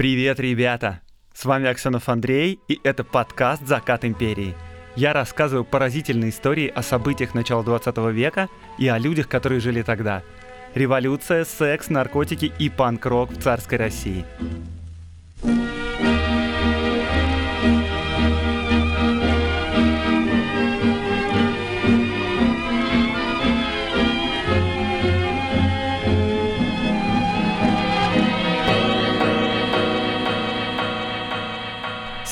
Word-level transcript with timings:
Привет, 0.00 0.40
ребята! 0.40 1.02
С 1.34 1.44
вами 1.44 1.68
Аксенов 1.68 2.08
Андрей, 2.08 2.58
и 2.68 2.80
это 2.84 3.04
подкаст 3.04 3.66
«Закат 3.66 4.06
империи». 4.06 4.54
Я 4.96 5.12
рассказываю 5.12 5.62
поразительные 5.62 6.30
истории 6.30 6.68
о 6.68 6.80
событиях 6.80 7.34
начала 7.34 7.62
20 7.62 7.98
века 8.10 8.48
и 8.78 8.88
о 8.88 8.96
людях, 8.96 9.28
которые 9.28 9.60
жили 9.60 9.82
тогда. 9.82 10.22
Революция, 10.74 11.44
секс, 11.44 11.90
наркотики 11.90 12.50
и 12.58 12.70
панк-рок 12.70 13.30
в 13.30 13.42
царской 13.42 13.76
России. 13.76 14.24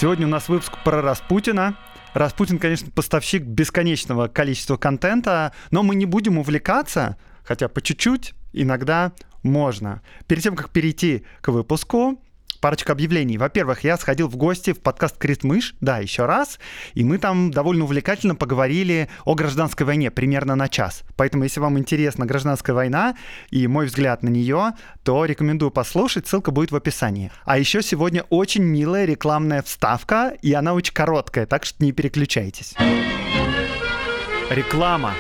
Сегодня 0.00 0.28
у 0.28 0.30
нас 0.30 0.48
выпуск 0.48 0.74
про 0.84 1.02
Распутина. 1.02 1.76
Распутин, 2.14 2.60
конечно, 2.60 2.88
поставщик 2.88 3.42
бесконечного 3.42 4.28
количества 4.28 4.76
контента, 4.76 5.52
но 5.72 5.82
мы 5.82 5.96
не 5.96 6.06
будем 6.06 6.38
увлекаться, 6.38 7.16
хотя 7.42 7.66
по 7.66 7.82
чуть-чуть 7.82 8.32
иногда 8.52 9.10
можно. 9.42 10.00
Перед 10.28 10.44
тем, 10.44 10.54
как 10.54 10.70
перейти 10.70 11.24
к 11.40 11.48
выпуску, 11.48 12.22
парочка 12.60 12.92
объявлений. 12.92 13.38
Во-первых, 13.38 13.84
я 13.84 13.96
сходил 13.96 14.28
в 14.28 14.36
гости 14.36 14.72
в 14.72 14.80
подкаст 14.80 15.16
«Критмыш», 15.18 15.74
да, 15.80 15.98
еще 15.98 16.26
раз, 16.26 16.58
и 16.94 17.04
мы 17.04 17.18
там 17.18 17.50
довольно 17.50 17.84
увлекательно 17.84 18.34
поговорили 18.34 19.08
о 19.24 19.34
гражданской 19.34 19.86
войне 19.86 20.10
примерно 20.10 20.54
на 20.54 20.68
час. 20.68 21.02
Поэтому, 21.16 21.44
если 21.44 21.60
вам 21.60 21.78
интересна 21.78 22.26
гражданская 22.26 22.74
война 22.74 23.16
и 23.50 23.66
мой 23.66 23.86
взгляд 23.86 24.22
на 24.22 24.28
нее, 24.28 24.72
то 25.02 25.24
рекомендую 25.24 25.70
послушать, 25.70 26.26
ссылка 26.26 26.50
будет 26.50 26.72
в 26.72 26.76
описании. 26.76 27.30
А 27.44 27.58
еще 27.58 27.82
сегодня 27.82 28.24
очень 28.30 28.62
милая 28.62 29.04
рекламная 29.04 29.62
вставка, 29.62 30.34
и 30.42 30.52
она 30.52 30.74
очень 30.74 30.94
короткая, 30.94 31.46
так 31.46 31.64
что 31.64 31.82
не 31.82 31.92
переключайтесь. 31.92 32.74
Реклама. 34.50 35.14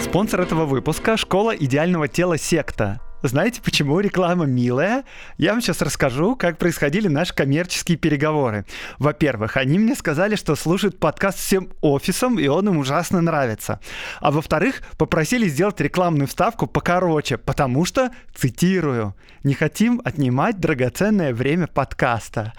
Спонсор 0.00 0.42
этого 0.42 0.66
выпуска— 0.66 1.16
школа 1.18 1.56
идеального 1.56 2.06
тела 2.06 2.38
«Секта». 2.38 3.00
Знаете, 3.22 3.60
почему 3.62 4.00
реклама 4.00 4.46
милая? 4.46 5.04
Я 5.38 5.52
вам 5.52 5.60
сейчас 5.60 5.80
расскажу, 5.80 6.34
как 6.34 6.58
происходили 6.58 7.06
наши 7.06 7.32
коммерческие 7.32 7.96
переговоры. 7.96 8.66
Во-первых, 8.98 9.56
они 9.56 9.78
мне 9.78 9.94
сказали, 9.94 10.34
что 10.34 10.56
слушают 10.56 10.98
подкаст 10.98 11.38
всем 11.38 11.68
офисом, 11.82 12.38
и 12.38 12.48
он 12.48 12.68
им 12.68 12.78
ужасно 12.78 13.20
нравится. 13.20 13.78
А 14.20 14.32
во-вторых, 14.32 14.82
попросили 14.98 15.46
сделать 15.46 15.80
рекламную 15.80 16.26
вставку 16.26 16.66
покороче, 16.66 17.38
потому 17.38 17.84
что, 17.84 18.10
цитирую, 18.34 19.14
«не 19.44 19.54
хотим 19.54 20.02
отнимать 20.04 20.58
драгоценное 20.58 21.32
время 21.32 21.68
подкаста». 21.68 22.52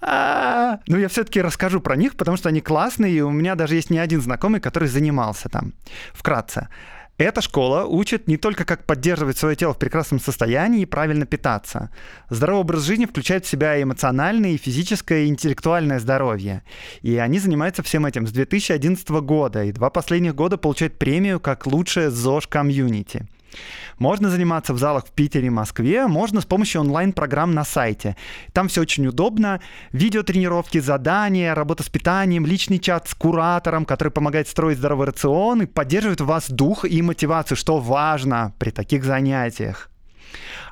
А-а-а. 0.00 0.80
Ну, 0.86 0.98
я 0.98 1.08
все-таки 1.08 1.40
расскажу 1.40 1.80
про 1.80 1.96
них, 1.96 2.16
потому 2.16 2.36
что 2.36 2.48
они 2.48 2.60
классные, 2.60 3.12
и 3.12 3.20
у 3.20 3.30
меня 3.30 3.54
даже 3.54 3.74
есть 3.74 3.90
не 3.90 3.98
один 3.98 4.20
знакомый, 4.20 4.60
который 4.60 4.88
занимался 4.88 5.48
там. 5.48 5.72
Вкратце. 6.12 6.68
Эта 7.18 7.40
школа 7.40 7.86
учит 7.86 8.28
не 8.28 8.36
только 8.36 8.66
как 8.66 8.84
поддерживать 8.84 9.38
свое 9.38 9.56
тело 9.56 9.72
в 9.72 9.78
прекрасном 9.78 10.20
состоянии 10.20 10.82
и 10.82 10.86
правильно 10.86 11.24
питаться. 11.24 11.90
Здоровый 12.28 12.60
образ 12.60 12.82
жизни 12.82 13.06
включает 13.06 13.46
в 13.46 13.48
себя 13.48 13.82
эмоциональное, 13.82 14.50
и 14.50 14.58
физическое, 14.58 15.24
и 15.24 15.28
интеллектуальное 15.28 15.98
здоровье. 15.98 16.62
И 17.00 17.16
они 17.16 17.38
занимаются 17.38 17.82
всем 17.82 18.04
этим 18.04 18.26
с 18.26 18.32
2011 18.32 19.08
года, 19.22 19.64
и 19.64 19.72
два 19.72 19.88
последних 19.88 20.34
года 20.34 20.58
получают 20.58 20.98
премию 20.98 21.40
как 21.40 21.66
лучшее 21.66 22.10
ЗОЖ 22.10 22.48
комьюнити. 22.48 23.26
Можно 23.98 24.28
заниматься 24.28 24.74
в 24.74 24.78
залах 24.78 25.06
в 25.06 25.12
Питере 25.12 25.46
и 25.46 25.50
Москве, 25.50 26.06
можно 26.06 26.40
с 26.40 26.44
помощью 26.44 26.82
онлайн-программ 26.82 27.54
на 27.54 27.64
сайте. 27.64 28.16
Там 28.52 28.68
все 28.68 28.82
очень 28.82 29.06
удобно. 29.06 29.60
Видеотренировки, 29.92 30.78
задания, 30.78 31.54
работа 31.54 31.82
с 31.82 31.88
питанием, 31.88 32.44
личный 32.44 32.78
чат 32.78 33.08
с 33.08 33.14
куратором, 33.14 33.84
который 33.84 34.10
помогает 34.10 34.48
строить 34.48 34.78
здоровый 34.78 35.06
рацион 35.06 35.62
и 35.62 35.66
поддерживает 35.66 36.20
в 36.20 36.26
вас 36.26 36.50
дух 36.50 36.84
и 36.84 37.00
мотивацию, 37.02 37.56
что 37.56 37.78
важно 37.78 38.52
при 38.58 38.70
таких 38.70 39.04
занятиях. 39.04 39.90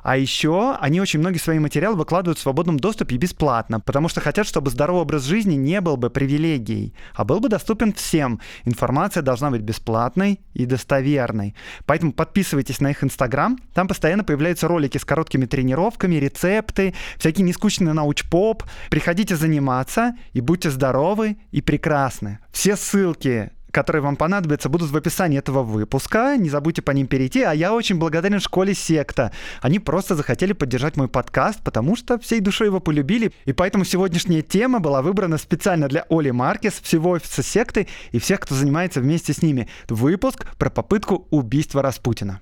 А 0.03 0.17
еще 0.17 0.77
они 0.79 1.01
очень 1.01 1.19
многие 1.19 1.39
свои 1.39 1.57
материалы 1.57 1.95
выкладывают 1.95 2.37
в 2.37 2.41
свободном 2.41 2.79
доступе 2.79 3.17
бесплатно, 3.17 3.79
потому 3.79 4.07
что 4.07 4.21
хотят, 4.21 4.47
чтобы 4.47 4.69
здоровый 4.69 5.01
образ 5.01 5.23
жизни 5.23 5.55
не 5.55 5.81
был 5.81 5.97
бы 5.97 6.09
привилегией, 6.09 6.93
а 7.15 7.23
был 7.23 7.39
бы 7.39 7.49
доступен 7.49 7.91
всем. 7.91 8.39
Информация 8.65 9.23
должна 9.23 9.49
быть 9.49 9.61
бесплатной 9.61 10.41
и 10.53 10.65
достоверной. 10.65 11.55
Поэтому 11.85 12.13
подписывайтесь 12.13 12.81
на 12.81 12.91
их 12.91 13.03
инстаграм, 13.03 13.57
там 13.73 13.87
постоянно 13.87 14.23
появляются 14.23 14.67
ролики 14.67 14.99
с 14.99 15.05
короткими 15.05 15.45
тренировками, 15.45 16.15
рецепты, 16.15 16.93
всякие 17.17 17.45
нескучные 17.45 17.93
научпоп. 17.93 18.63
Приходите 18.89 19.35
заниматься 19.35 20.15
и 20.33 20.41
будьте 20.41 20.69
здоровы 20.69 21.37
и 21.51 21.61
прекрасны. 21.61 22.39
Все 22.51 22.75
ссылки 22.75 23.51
которые 23.75 24.01
вам 24.01 24.15
понадобятся, 24.15 24.69
будут 24.69 24.89
в 24.89 24.95
описании 24.95 25.37
этого 25.37 25.61
выпуска. 25.61 26.37
Не 26.37 26.49
забудьте 26.49 26.81
по 26.81 26.91
ним 26.91 27.07
перейти. 27.07 27.41
А 27.41 27.53
я 27.53 27.73
очень 27.73 27.97
благодарен 27.97 28.39
школе 28.39 28.73
Секта. 28.73 29.33
Они 29.61 29.79
просто 29.79 30.15
захотели 30.15 30.53
поддержать 30.53 30.95
мой 30.95 31.09
подкаст, 31.09 31.59
потому 31.61 31.97
что 31.97 32.17
всей 32.17 32.39
душой 32.39 32.67
его 32.67 32.79
полюбили. 32.79 33.33
И 33.43 33.51
поэтому 33.51 33.83
сегодняшняя 33.83 34.41
тема 34.41 34.79
была 34.79 35.01
выбрана 35.01 35.37
специально 35.37 35.89
для 35.89 36.05
Оли 36.09 36.31
Маркес, 36.31 36.79
всего 36.81 37.09
офиса 37.09 37.43
секты 37.43 37.89
и 38.13 38.19
всех, 38.19 38.39
кто 38.39 38.55
занимается 38.55 39.01
вместе 39.01 39.33
с 39.33 39.41
ними. 39.41 39.67
Выпуск 39.89 40.45
про 40.57 40.69
попытку 40.69 41.27
убийства 41.29 41.81
Распутина. 41.81 42.39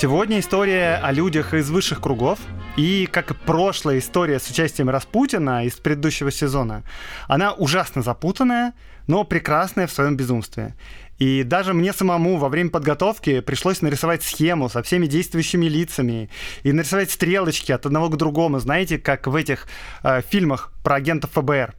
Сегодня 0.00 0.40
история 0.40 0.94
о 0.94 1.12
людях 1.12 1.52
из 1.52 1.68
высших 1.68 2.00
кругов. 2.00 2.38
И 2.78 3.06
как 3.12 3.32
и 3.32 3.34
прошлая 3.34 3.98
история 3.98 4.40
с 4.40 4.48
участием 4.48 4.88
Распутина 4.88 5.66
из 5.66 5.74
предыдущего 5.74 6.30
сезона, 6.30 6.84
она 7.28 7.52
ужасно 7.52 8.00
запутанная, 8.00 8.72
но 9.08 9.24
прекрасная 9.24 9.86
в 9.86 9.92
своем 9.92 10.16
безумстве. 10.16 10.74
И 11.18 11.42
даже 11.42 11.74
мне 11.74 11.92
самому 11.92 12.38
во 12.38 12.48
время 12.48 12.70
подготовки 12.70 13.40
пришлось 13.40 13.82
нарисовать 13.82 14.22
схему 14.22 14.70
со 14.70 14.82
всеми 14.82 15.04
действующими 15.04 15.66
лицами 15.66 16.30
и 16.62 16.72
нарисовать 16.72 17.10
стрелочки 17.10 17.70
от 17.70 17.84
одного 17.84 18.08
к 18.08 18.16
другому, 18.16 18.58
знаете, 18.58 18.96
как 18.96 19.26
в 19.26 19.34
этих 19.34 19.66
э, 20.02 20.22
фильмах 20.22 20.72
про 20.82 20.94
агентов 20.94 21.32
ФБР. 21.32 21.74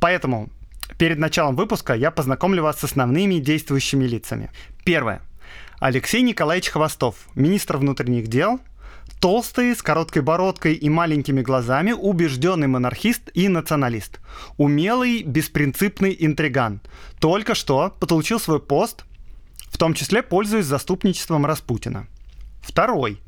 Поэтому 0.00 0.48
перед 0.96 1.18
началом 1.18 1.54
выпуска 1.54 1.92
я 1.92 2.12
познакомлю 2.12 2.62
вас 2.62 2.80
с 2.80 2.84
основными 2.84 3.40
действующими 3.40 4.06
лицами. 4.06 4.50
Первое. 4.86 5.20
Алексей 5.82 6.22
Николаевич 6.22 6.68
Хвостов, 6.68 7.16
министр 7.34 7.78
внутренних 7.78 8.28
дел, 8.28 8.60
толстый, 9.20 9.74
с 9.74 9.82
короткой 9.82 10.22
бородкой 10.22 10.74
и 10.74 10.88
маленькими 10.88 11.40
глазами, 11.42 11.90
убежденный 11.90 12.68
монархист 12.68 13.30
и 13.34 13.48
националист. 13.48 14.20
Умелый, 14.58 15.24
беспринципный 15.24 16.16
интриган. 16.20 16.82
Только 17.18 17.56
что 17.56 17.96
получил 17.98 18.38
свой 18.38 18.60
пост, 18.60 19.04
в 19.72 19.76
том 19.76 19.94
числе 19.94 20.22
пользуясь 20.22 20.66
заступничеством 20.66 21.46
Распутина. 21.46 22.06
Второй. 22.60 23.20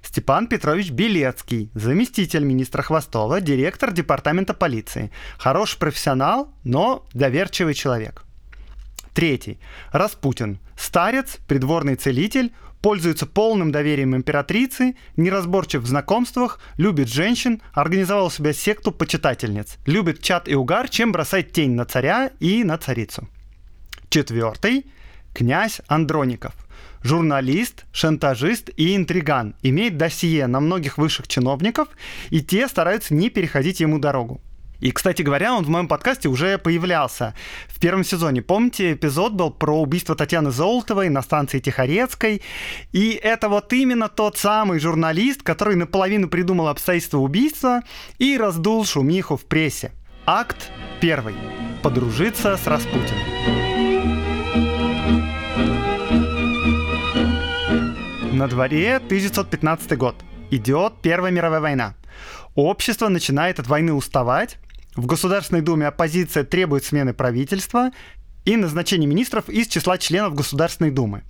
Степан 0.00 0.46
Петрович 0.46 0.92
Белецкий, 0.92 1.72
заместитель 1.74 2.44
министра 2.44 2.82
Хвостова, 2.82 3.40
директор 3.40 3.90
департамента 3.90 4.54
полиции. 4.54 5.10
Хороший 5.36 5.80
профессионал, 5.80 6.54
но 6.62 7.04
доверчивый 7.12 7.74
человек. 7.74 8.24
Третий. 9.18 9.58
Распутин. 9.90 10.60
Старец, 10.76 11.38
придворный 11.48 11.96
целитель, 11.96 12.52
пользуется 12.80 13.26
полным 13.26 13.72
доверием 13.72 14.14
императрицы, 14.14 14.94
неразборчив 15.16 15.82
в 15.82 15.88
знакомствах, 15.88 16.60
любит 16.76 17.08
женщин, 17.08 17.60
организовал 17.72 18.30
себе 18.30 18.54
секту 18.54 18.92
почитательниц, 18.92 19.78
любит 19.86 20.22
чат 20.22 20.46
и 20.46 20.54
угар, 20.54 20.88
чем 20.88 21.10
бросать 21.10 21.50
тень 21.50 21.72
на 21.72 21.84
царя 21.84 22.30
и 22.38 22.62
на 22.62 22.78
царицу. 22.78 23.28
Четвертый– 24.08 24.86
князь 25.34 25.80
Андроников. 25.88 26.54
Журналист, 27.02 27.86
шантажист 27.90 28.70
и 28.76 28.94
интриган. 28.94 29.56
Имеет 29.62 29.96
досье 29.96 30.46
на 30.46 30.60
многих 30.60 30.96
высших 30.96 31.26
чиновников, 31.26 31.88
и 32.30 32.40
те 32.40 32.68
стараются 32.68 33.14
не 33.14 33.30
переходить 33.30 33.80
ему 33.80 33.98
дорогу. 33.98 34.40
И, 34.80 34.92
кстати 34.92 35.22
говоря, 35.22 35.54
он 35.54 35.64
в 35.64 35.68
моем 35.68 35.88
подкасте 35.88 36.28
уже 36.28 36.56
появлялся 36.58 37.34
в 37.68 37.80
первом 37.80 38.04
сезоне. 38.04 38.42
Помните, 38.42 38.92
эпизод 38.92 39.32
был 39.32 39.50
про 39.50 39.80
убийство 39.80 40.14
Татьяны 40.14 40.50
Золотовой 40.50 41.08
на 41.08 41.22
станции 41.22 41.58
Тихорецкой. 41.58 42.42
И 42.92 43.10
это 43.22 43.48
вот 43.48 43.72
именно 43.72 44.08
тот 44.08 44.38
самый 44.38 44.78
журналист, 44.78 45.42
который 45.42 45.74
наполовину 45.74 46.28
придумал 46.28 46.68
обстоятельства 46.68 47.18
убийства 47.18 47.82
и 48.18 48.36
раздул 48.36 48.84
шумиху 48.84 49.36
в 49.36 49.44
прессе. 49.46 49.92
Акт 50.26 50.70
первый. 51.00 51.34
Подружиться 51.82 52.56
с 52.56 52.66
Распутиным. 52.66 53.18
На 58.32 58.46
дворе 58.46 58.96
1915 58.96 59.96
год. 59.96 60.14
Идет 60.50 60.94
Первая 61.02 61.32
мировая 61.32 61.60
война. 61.60 61.94
Общество 62.54 63.08
начинает 63.08 63.58
от 63.58 63.66
войны 63.66 63.92
уставать, 63.92 64.58
в 64.98 65.06
Государственной 65.06 65.62
Думе 65.62 65.86
оппозиция 65.86 66.42
требует 66.42 66.84
смены 66.84 67.14
правительства, 67.14 67.90
и 68.48 68.56
назначение 68.56 69.06
министров 69.06 69.50
из 69.50 69.66
числа 69.66 69.98
членов 69.98 70.34
Государственной 70.34 70.90
Думы. 70.90 71.22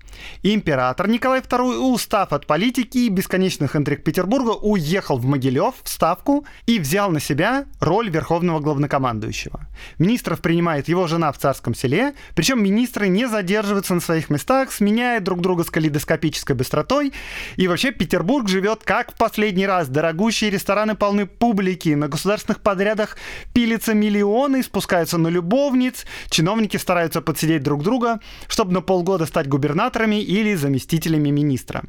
Император 0.44 1.08
Николай 1.08 1.40
II, 1.40 1.78
устав 1.92 2.32
от 2.32 2.46
политики 2.46 2.98
и 2.98 3.08
бесконечных 3.08 3.74
интриг 3.74 4.04
Петербурга, 4.04 4.50
уехал 4.50 5.18
в 5.18 5.24
Могилев 5.24 5.74
в 5.82 5.88
Ставку 5.88 6.46
и 6.66 6.78
взял 6.78 7.10
на 7.10 7.18
себя 7.18 7.64
роль 7.80 8.08
верховного 8.08 8.60
главнокомандующего. 8.60 9.66
Министров 9.98 10.40
принимает 10.40 10.86
его 10.88 11.08
жена 11.08 11.32
в 11.32 11.38
царском 11.38 11.74
селе, 11.74 12.14
причем 12.36 12.62
министры 12.62 13.08
не 13.08 13.26
задерживаются 13.26 13.94
на 13.94 14.00
своих 14.00 14.30
местах, 14.30 14.70
сменяя 14.70 15.18
друг 15.20 15.40
друга 15.40 15.64
с 15.64 15.70
калейдоскопической 15.70 16.54
быстротой. 16.54 17.12
И 17.56 17.66
вообще 17.66 17.90
Петербург 17.90 18.48
живет 18.48 18.84
как 18.84 19.12
в 19.12 19.16
последний 19.16 19.66
раз. 19.66 19.88
Дорогущие 19.88 20.50
рестораны 20.50 20.94
полны 20.94 21.26
публики, 21.26 21.90
на 21.90 22.06
государственных 22.06 22.60
подрядах 22.60 23.16
пилятся 23.52 23.92
миллионы, 23.92 24.62
спускаются 24.62 25.18
на 25.18 25.26
любовниц, 25.26 26.06
чиновники 26.30 26.76
стараются 26.76 27.07
подсидеть 27.08 27.62
друг 27.62 27.82
друга, 27.82 28.20
чтобы 28.48 28.72
на 28.72 28.80
полгода 28.80 29.26
стать 29.26 29.48
губернаторами 29.48 30.20
или 30.20 30.54
заместителями 30.54 31.30
министра. 31.30 31.82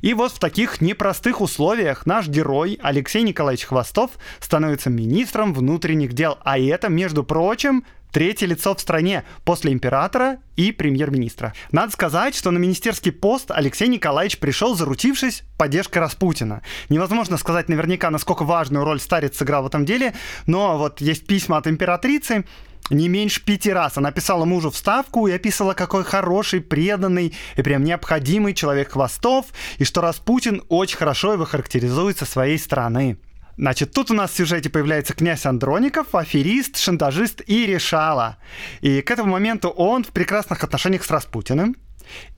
И 0.00 0.14
вот 0.14 0.32
в 0.32 0.38
таких 0.38 0.80
непростых 0.80 1.40
условиях 1.40 2.06
наш 2.06 2.28
герой 2.28 2.78
Алексей 2.82 3.22
Николаевич 3.22 3.66
Хвостов 3.66 4.12
становится 4.40 4.90
министром 4.90 5.54
внутренних 5.54 6.12
дел. 6.12 6.38
А 6.42 6.58
это, 6.58 6.88
между 6.88 7.24
прочим, 7.24 7.84
третье 8.12 8.46
лицо 8.46 8.74
в 8.74 8.80
стране 8.80 9.24
после 9.44 9.72
императора 9.72 10.38
и 10.56 10.70
премьер-министра. 10.70 11.54
Надо 11.72 11.92
сказать, 11.92 12.34
что 12.34 12.50
на 12.50 12.58
министерский 12.58 13.10
пост 13.10 13.50
Алексей 13.50 13.88
Николаевич 13.88 14.38
пришел, 14.38 14.74
заручившись 14.74 15.42
поддержкой 15.56 15.98
Распутина. 15.98 16.62
Невозможно 16.88 17.36
сказать 17.38 17.68
наверняка, 17.68 18.10
насколько 18.10 18.44
важную 18.44 18.84
роль 18.84 19.00
старец 19.00 19.36
сыграл 19.36 19.64
в 19.64 19.66
этом 19.66 19.84
деле, 19.84 20.14
но 20.46 20.78
вот 20.78 21.00
есть 21.00 21.26
письма 21.26 21.56
от 21.56 21.66
императрицы, 21.66 22.44
не 22.90 23.08
меньше 23.08 23.44
пяти 23.44 23.72
раз. 23.72 23.96
Она 23.96 24.10
писала 24.12 24.44
мужу 24.44 24.70
вставку 24.70 25.26
и 25.26 25.32
описывала, 25.32 25.74
какой 25.74 26.04
хороший, 26.04 26.60
преданный 26.60 27.34
и 27.56 27.62
прям 27.62 27.84
необходимый 27.84 28.54
человек 28.54 28.92
хвостов, 28.92 29.46
и 29.78 29.84
что 29.84 30.00
Распутин 30.00 30.62
очень 30.68 30.96
хорошо 30.96 31.32
его 31.32 31.44
характеризует 31.44 32.18
со 32.18 32.24
своей 32.24 32.58
стороны. 32.58 33.18
Значит, 33.56 33.92
тут 33.92 34.10
у 34.10 34.14
нас 34.14 34.30
в 34.30 34.36
сюжете 34.36 34.70
появляется 34.70 35.14
князь 35.14 35.44
Андроников, 35.44 36.14
аферист, 36.14 36.78
шантажист 36.78 37.42
и 37.46 37.66
решала. 37.66 38.38
И 38.80 39.02
к 39.02 39.10
этому 39.10 39.32
моменту 39.32 39.68
он 39.68 40.04
в 40.04 40.08
прекрасных 40.08 40.64
отношениях 40.64 41.04
с 41.04 41.10
Распутиным. 41.10 41.76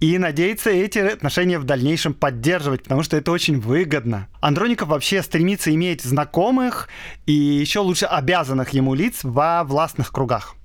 И 0.00 0.18
надеется 0.18 0.70
эти 0.70 0.98
отношения 0.98 1.58
в 1.58 1.64
дальнейшем 1.64 2.14
поддерживать, 2.14 2.82
потому 2.82 3.02
что 3.02 3.16
это 3.16 3.30
очень 3.30 3.60
выгодно. 3.60 4.28
Андроников 4.40 4.88
вообще 4.88 5.22
стремится 5.22 5.72
иметь 5.74 6.02
знакомых 6.02 6.88
и 7.26 7.32
еще 7.32 7.80
лучше 7.80 8.06
обязанных 8.06 8.70
ему 8.70 8.94
лиц 8.94 9.20
во 9.22 9.64
властных 9.64 10.12
кругах. 10.12 10.56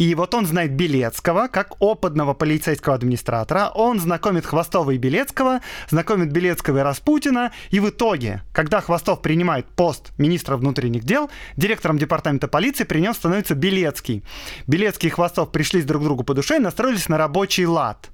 И 0.00 0.14
вот 0.14 0.32
он 0.32 0.46
знает 0.46 0.72
Белецкого 0.72 1.48
как 1.48 1.74
опытного 1.78 2.32
полицейского 2.32 2.94
администратора, 2.94 3.70
он 3.74 4.00
знакомит 4.00 4.46
Хвостова 4.46 4.92
и 4.92 4.96
Белецкого, 4.96 5.60
знакомит 5.90 6.32
Белецкого 6.32 6.78
и 6.78 6.80
Распутина, 6.80 7.52
и 7.70 7.80
в 7.80 7.90
итоге, 7.90 8.42
когда 8.54 8.80
Хвостов 8.80 9.20
принимает 9.20 9.66
пост 9.66 10.12
министра 10.16 10.56
внутренних 10.56 11.04
дел, 11.04 11.30
директором 11.58 11.98
департамента 11.98 12.48
полиции 12.48 12.84
при 12.84 13.00
нем 13.00 13.12
становится 13.12 13.54
Белецкий. 13.54 14.24
Белецкий 14.66 15.08
и 15.08 15.12
Хвостов 15.12 15.52
пришлись 15.52 15.84
друг 15.84 16.00
к 16.00 16.04
другу 16.06 16.24
по 16.24 16.32
душе 16.32 16.56
и 16.56 16.60
настроились 16.60 17.10
на 17.10 17.18
рабочий 17.18 17.66
лад. 17.66 18.08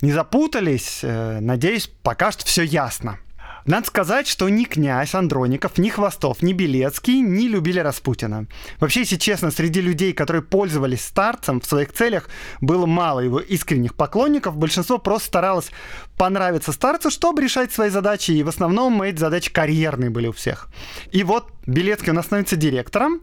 Не 0.00 0.12
запутались? 0.12 1.00
Э, 1.02 1.40
надеюсь, 1.40 1.90
пока 2.02 2.30
что 2.30 2.44
все 2.44 2.62
ясно. 2.62 3.18
Надо 3.68 3.86
сказать, 3.86 4.26
что 4.26 4.48
ни 4.48 4.64
князь 4.64 5.14
Андроников, 5.14 5.76
ни 5.76 5.90
Хвостов, 5.90 6.40
ни 6.40 6.54
Белецкий 6.54 7.20
не 7.20 7.48
любили 7.48 7.80
Распутина. 7.80 8.46
Вообще, 8.80 9.00
если 9.00 9.16
честно, 9.16 9.50
среди 9.50 9.82
людей, 9.82 10.14
которые 10.14 10.40
пользовались 10.40 11.04
старцем 11.04 11.60
в 11.60 11.66
своих 11.66 11.92
целях, 11.92 12.30
было 12.62 12.86
мало 12.86 13.20
его 13.20 13.40
искренних 13.40 13.94
поклонников. 13.94 14.56
Большинство 14.56 14.96
просто 14.96 15.28
старалось 15.28 15.70
понравиться 16.16 16.72
старцу, 16.72 17.10
чтобы 17.10 17.42
решать 17.42 17.70
свои 17.70 17.90
задачи. 17.90 18.30
И 18.30 18.42
в 18.42 18.48
основном 18.48 19.02
эти 19.02 19.18
задачи 19.18 19.52
карьерные 19.52 20.08
были 20.08 20.28
у 20.28 20.32
всех. 20.32 20.68
И 21.12 21.22
вот 21.22 21.52
Белецкий 21.66 22.12
у 22.12 22.14
нас 22.14 22.24
становится 22.24 22.56
директором, 22.56 23.20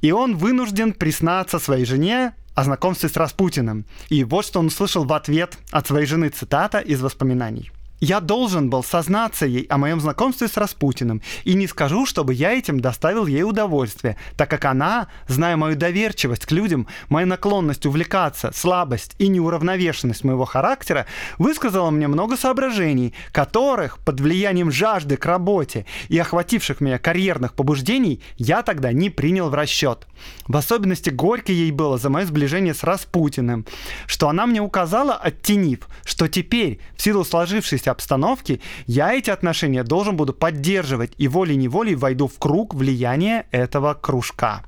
и 0.00 0.10
он 0.10 0.36
вынужден 0.36 0.92
признаться 0.92 1.60
своей 1.60 1.84
жене 1.84 2.34
о 2.56 2.64
знакомстве 2.64 3.08
с 3.08 3.16
Распутиным. 3.16 3.84
И 4.08 4.24
вот 4.24 4.44
что 4.44 4.58
он 4.58 4.66
услышал 4.66 5.04
в 5.04 5.12
ответ 5.12 5.56
от 5.70 5.86
своей 5.86 6.06
жены 6.06 6.30
цитата 6.30 6.80
из 6.80 7.00
воспоминаний. 7.00 7.70
Я 8.04 8.20
должен 8.20 8.68
был 8.68 8.84
сознаться 8.84 9.46
ей 9.46 9.64
о 9.70 9.78
моем 9.78 9.98
знакомстве 9.98 10.46
с 10.46 10.58
Распутиным, 10.58 11.22
и 11.44 11.54
не 11.54 11.66
скажу, 11.66 12.04
чтобы 12.04 12.34
я 12.34 12.52
этим 12.52 12.78
доставил 12.78 13.24
ей 13.24 13.44
удовольствие, 13.44 14.18
так 14.36 14.50
как 14.50 14.66
она, 14.66 15.08
зная 15.26 15.56
мою 15.56 15.74
доверчивость 15.74 16.44
к 16.44 16.50
людям, 16.50 16.86
мою 17.08 17.26
наклонность 17.26 17.86
увлекаться, 17.86 18.52
слабость 18.54 19.14
и 19.16 19.28
неуравновешенность 19.28 20.22
моего 20.22 20.44
характера, 20.44 21.06
высказала 21.38 21.88
мне 21.88 22.06
много 22.06 22.36
соображений, 22.36 23.14
которых 23.32 23.98
под 24.00 24.20
влиянием 24.20 24.70
жажды 24.70 25.16
к 25.16 25.24
работе 25.24 25.86
и 26.10 26.18
охвативших 26.18 26.82
меня 26.82 26.98
карьерных 26.98 27.54
побуждений 27.54 28.20
я 28.36 28.62
тогда 28.62 28.92
не 28.92 29.08
принял 29.08 29.48
в 29.48 29.54
расчет. 29.54 30.06
В 30.46 30.58
особенности 30.58 31.08
горько 31.08 31.52
ей 31.52 31.70
было 31.70 31.96
за 31.96 32.10
мое 32.10 32.26
сближение 32.26 32.74
с 32.74 32.82
Распутиным, 32.82 33.64
что 34.06 34.28
она 34.28 34.44
мне 34.44 34.60
указала, 34.60 35.14
оттенив, 35.14 35.88
что 36.04 36.28
теперь, 36.28 36.80
в 36.96 37.02
силу 37.02 37.24
сложившейся 37.24 37.93
обстановки, 37.94 38.60
я 38.86 39.14
эти 39.14 39.30
отношения 39.30 39.84
должен 39.84 40.16
буду 40.16 40.34
поддерживать 40.34 41.12
и 41.16 41.28
волей-неволей 41.28 41.94
войду 41.94 42.26
в 42.26 42.38
круг 42.38 42.74
влияния 42.74 43.46
этого 43.50 43.94
кружка. 43.94 44.62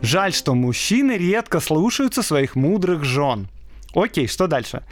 Жаль, 0.00 0.32
что 0.32 0.54
мужчины 0.54 1.12
редко 1.12 1.60
слушаются 1.60 2.22
своих 2.22 2.56
мудрых 2.56 3.04
жен. 3.04 3.48
Окей, 3.94 4.28
что 4.28 4.46
дальше? 4.46 4.82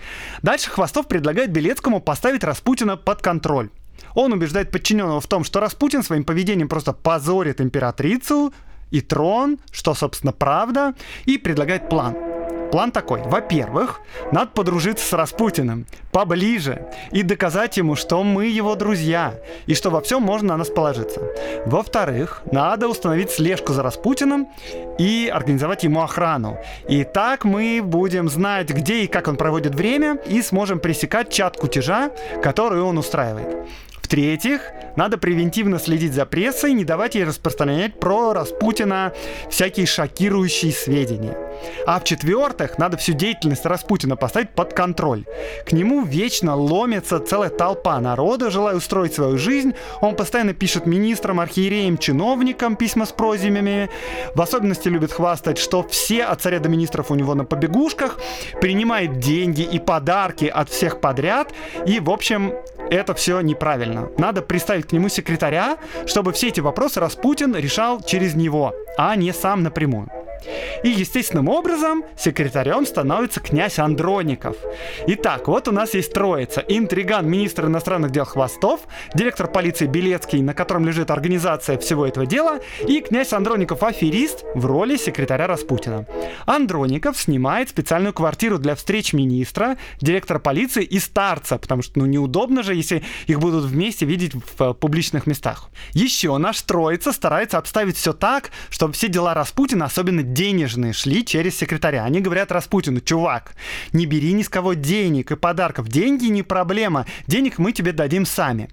Дальше 0.43 0.71
Хвостов 0.71 1.07
предлагает 1.07 1.53
Белецкому 1.53 2.01
поставить 2.01 2.45
Распутина 2.45 2.97
под 2.97 3.23
контроль. 3.23 3.71
Он 4.15 4.33
убеждает 4.33 4.71
подчиненного 4.71 5.21
в 5.21 5.27
том, 5.27 5.45
что 5.45 5.61
Распутин 5.61 6.03
своим 6.03 6.25
поведением 6.25 6.69
просто 6.69 6.93
позорит 6.93 7.61
императрицу 7.61 8.53
и 8.91 9.01
трон, 9.01 9.59
что, 9.71 9.95
собственно, 9.95 10.33
правда, 10.33 10.95
и 11.25 11.39
предлагает 11.39 11.89
план. 11.89 12.17
План 12.71 12.91
такой. 12.91 13.23
Во-первых, 13.23 14.01
надо 14.33 14.51
подружиться 14.51 15.07
с 15.07 15.13
Распутиным 15.13 15.87
поближе 16.11 16.87
и 17.13 17.23
доказать 17.23 17.77
ему, 17.77 17.95
что 17.95 18.23
мы 18.23 18.47
его 18.47 18.75
друзья 18.75 19.35
и 19.67 19.75
что 19.75 19.91
во 19.91 20.01
всем 20.01 20.23
можно 20.23 20.49
на 20.49 20.57
нас 20.59 20.69
положиться. 20.69 21.23
Во-вторых, 21.65 22.43
надо 22.51 22.89
установить 22.89 23.31
слежку 23.31 23.73
за 23.73 23.83
Распутиным 23.83 24.49
и 24.99 25.31
организовать 25.33 25.85
ему 25.85 26.03
охрану. 26.03 26.59
И 26.89 27.05
так 27.05 27.45
мы 27.45 27.81
будем 27.85 28.29
знать, 28.29 28.71
где 28.71 29.05
и 29.05 29.07
как 29.07 29.29
он 29.29 29.37
проводит 29.37 29.75
время 29.75 30.19
и 30.27 30.43
сможем 30.43 30.81
пресекать 30.81 31.33
чат 31.33 31.57
кутежа, 31.57 32.11
который 32.43 32.81
он 32.81 32.99
устраивает. 32.99 33.69
В-третьих, 34.07 34.61
надо 34.95 35.19
превентивно 35.19 35.81
следить 35.81 36.15
за 36.15 36.27
прессой, 36.27 36.75
не 36.75 36.85
давать 36.85 37.17
ей 37.17 37.25
распространять 37.25 37.99
про 37.99 38.35
Распутина 38.35 39.13
всякие 39.51 39.85
шокирующие 39.85 40.71
сведения. 40.71 41.37
А 41.89 41.99
в-четвертых, 41.99 42.79
надо 42.79 42.99
всю 42.99 43.15
деятельность 43.15 43.67
Распутина 43.67 44.15
поставить 44.15 44.51
под 44.51 44.75
контроль. 44.75 45.25
К 45.67 45.73
нему 45.73 46.05
вечно 46.05 46.55
ломится 46.55 47.19
целая 47.19 47.51
толпа 47.51 47.99
народа, 47.99 48.49
желая 48.49 48.77
устроить 48.77 49.15
свою 49.15 49.39
жизнь. 49.39 49.75
Он 50.01 50.15
постоянно 50.15 50.55
пишет 50.55 50.87
министрам, 50.87 51.41
архиереям, 51.41 51.99
чиновникам 51.99 52.77
письма 52.77 53.07
с 53.07 53.11
просьбами. 53.11 53.91
В 54.37 54.41
особенности 54.41 54.87
любит 54.87 55.11
хвастать, 55.11 55.59
что 55.59 55.83
все 55.83 56.23
от 56.23 56.41
царя 56.41 56.61
до 56.61 56.69
министров 56.69 57.11
у 57.11 57.17
него 57.17 57.35
на 57.35 57.45
побегушках, 57.45 58.21
принимает 58.61 59.19
деньги 59.19 59.63
и 59.63 59.81
подарки 59.81 60.45
от 60.45 60.71
всех 60.71 61.01
подряд. 61.01 61.53
И, 61.87 61.99
в 61.99 62.09
общем, 62.09 62.53
это 62.91 63.15
все 63.15 63.41
неправильно. 63.41 64.09
Надо 64.19 64.43
приставить 64.43 64.89
к 64.89 64.93
нему 64.93 65.09
секретаря, 65.09 65.79
чтобы 66.07 66.33
все 66.33 66.49
эти 66.49 66.61
вопросы 66.61 67.01
Распутин 67.01 67.55
решал 67.55 68.01
через 68.01 68.35
него, 68.35 68.75
а 68.97 69.15
не 69.17 69.33
сам 69.33 69.63
напрямую. 69.63 70.09
И 70.83 70.89
естественным 70.89 71.49
образом 71.49 72.05
секретарем 72.17 72.87
становится 72.87 73.41
князь 73.41 73.79
Андроников. 73.79 74.57
Итак, 75.07 75.49
вот 75.49 75.69
у 75.69 75.73
нас 75.73 75.95
есть 75.95 76.13
троица. 76.13 76.61
Интриган, 76.69 77.29
министр 77.29 77.67
иностранных 77.67 78.11
дел 78.11 78.25
Хвостов, 78.25 78.81
директор 79.15 79.49
полиции 79.49 79.87
Белецкий, 79.87 80.43
на 80.43 80.55
котором 80.55 80.85
лежит 80.85 81.11
организация 81.11 81.79
всего 81.79 82.07
этого 82.07 82.27
дела, 82.27 82.61
и 82.87 83.01
князь 83.01 83.33
Андроников 83.33 83.83
аферист 83.83 84.45
в 84.55 84.67
роли 84.67 84.97
секретаря 84.97 85.47
Распутина. 85.47 86.07
Андроников 86.47 87.17
снимает 87.19 87.69
специальную 87.69 88.13
квартиру 88.13 88.59
для 88.59 88.75
встреч 88.75 89.13
министра, 89.13 89.77
директора 90.01 90.39
полиции 90.39 90.85
и 90.85 90.99
старца, 90.99 91.59
потому 91.59 91.83
что 91.83 91.99
ну 91.99 92.07
неудобно 92.07 92.63
же, 92.63 92.75
если 92.75 93.03
их 93.27 93.41
будут 93.41 93.65
вместе 93.65 94.07
видеть 94.07 94.35
в 94.35 94.63
э, 94.63 94.75
публичных 94.75 95.27
местах. 95.27 95.71
Еще 95.93 96.37
наш 96.37 96.61
троица 96.63 97.13
старается 97.13 97.59
обставить 97.59 97.97
все 97.97 98.13
так, 98.13 98.51
чтобы 98.71 98.93
все 98.93 99.09
дела 99.09 99.35
Распутина, 99.35 99.87
особенно 99.87 100.23
денежные 100.33 100.93
шли 100.93 101.25
через 101.25 101.57
секретаря. 101.57 102.05
Они 102.05 102.21
говорят 102.21 102.53
Распутину, 102.53 103.01
чувак, 103.01 103.55
не 103.93 104.07
бери 104.07 104.33
ни 104.33 104.43
с 104.43 104.49
кого 104.49 104.75
денег 104.75 105.33
и 105.33 105.37
подарков. 105.37 105.89
Деньги 105.89 106.27
не 106.27 106.43
проблема, 106.43 107.07
денег 107.27 107.59
мы 107.59 107.73
тебе 107.73 107.93
дадим 107.93 108.27
сами. 108.27 108.69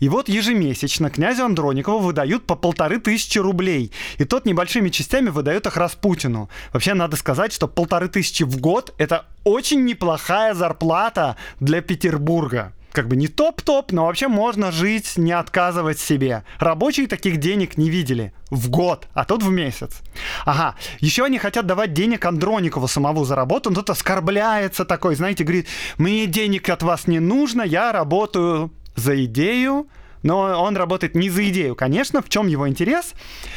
И 0.00 0.08
вот 0.08 0.28
ежемесячно 0.28 1.10
князю 1.10 1.44
Андроникову 1.44 1.98
выдают 1.98 2.46
по 2.46 2.54
полторы 2.54 2.98
тысячи 2.98 3.38
рублей. 3.38 3.92
И 4.18 4.24
тот 4.24 4.46
небольшими 4.46 4.88
частями 4.88 5.28
выдает 5.28 5.66
их 5.66 5.76
Распутину. 5.76 6.48
Вообще 6.72 6.94
надо 6.94 7.16
сказать, 7.16 7.52
что 7.52 7.68
полторы 7.68 8.08
тысячи 8.08 8.42
в 8.42 8.58
год— 8.58 8.94
это 8.98 9.26
очень 9.44 9.84
неплохая 9.84 10.54
зарплата 10.54 11.36
для 11.60 11.82
Петербурга 11.82 12.72
как 12.96 13.08
бы 13.08 13.16
не 13.16 13.28
топ-топ, 13.28 13.92
но 13.92 14.06
вообще 14.06 14.26
можно 14.26 14.72
жить, 14.72 15.18
не 15.18 15.32
отказывать 15.32 15.98
себе. 15.98 16.44
Рабочие 16.58 17.06
таких 17.06 17.36
денег 17.36 17.76
не 17.76 17.90
видели 17.90 18.32
в 18.50 18.70
год, 18.70 19.06
а 19.12 19.26
тут 19.26 19.42
в 19.42 19.50
месяц. 19.50 20.00
Ага, 20.46 20.76
еще 21.00 21.26
они 21.26 21.36
хотят 21.36 21.66
давать 21.66 21.92
денег 21.92 22.24
Андроникову 22.24 22.88
самому 22.88 23.26
за 23.26 23.36
работу, 23.36 23.68
он 23.68 23.74
тут 23.74 23.90
оскорбляется 23.90 24.86
такой, 24.86 25.14
знаете, 25.14 25.44
говорит, 25.44 25.68
мне 25.98 26.26
денег 26.26 26.70
от 26.70 26.82
вас 26.82 27.06
не 27.06 27.20
нужно, 27.20 27.60
я 27.60 27.92
работаю 27.92 28.72
за 28.94 29.22
идею, 29.26 29.88
но 30.22 30.62
он 30.62 30.76
работает 30.76 31.14
не 31.14 31.30
за 31.30 31.48
идею, 31.50 31.76
конечно. 31.76 32.20
В 32.22 32.28
чем 32.28 32.48
его 32.48 32.68
интерес? 32.68 33.12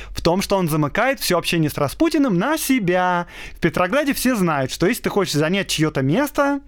В 0.10 0.22
том, 0.22 0.42
что 0.42 0.58
он 0.58 0.70
замыкает 0.70 1.20
все 1.20 1.38
общение 1.38 1.70
с 1.70 1.78
Распутиным 1.78 2.38
на 2.38 2.58
себя. 2.58 3.26
В 3.56 3.60
Петрограде 3.60 4.14
все 4.14 4.36
знают, 4.36 4.72
что 4.72 4.86
если 4.86 5.04
ты 5.04 5.10
хочешь 5.10 5.34
занять 5.34 5.70
чье-то 5.70 6.02
место, 6.02 6.62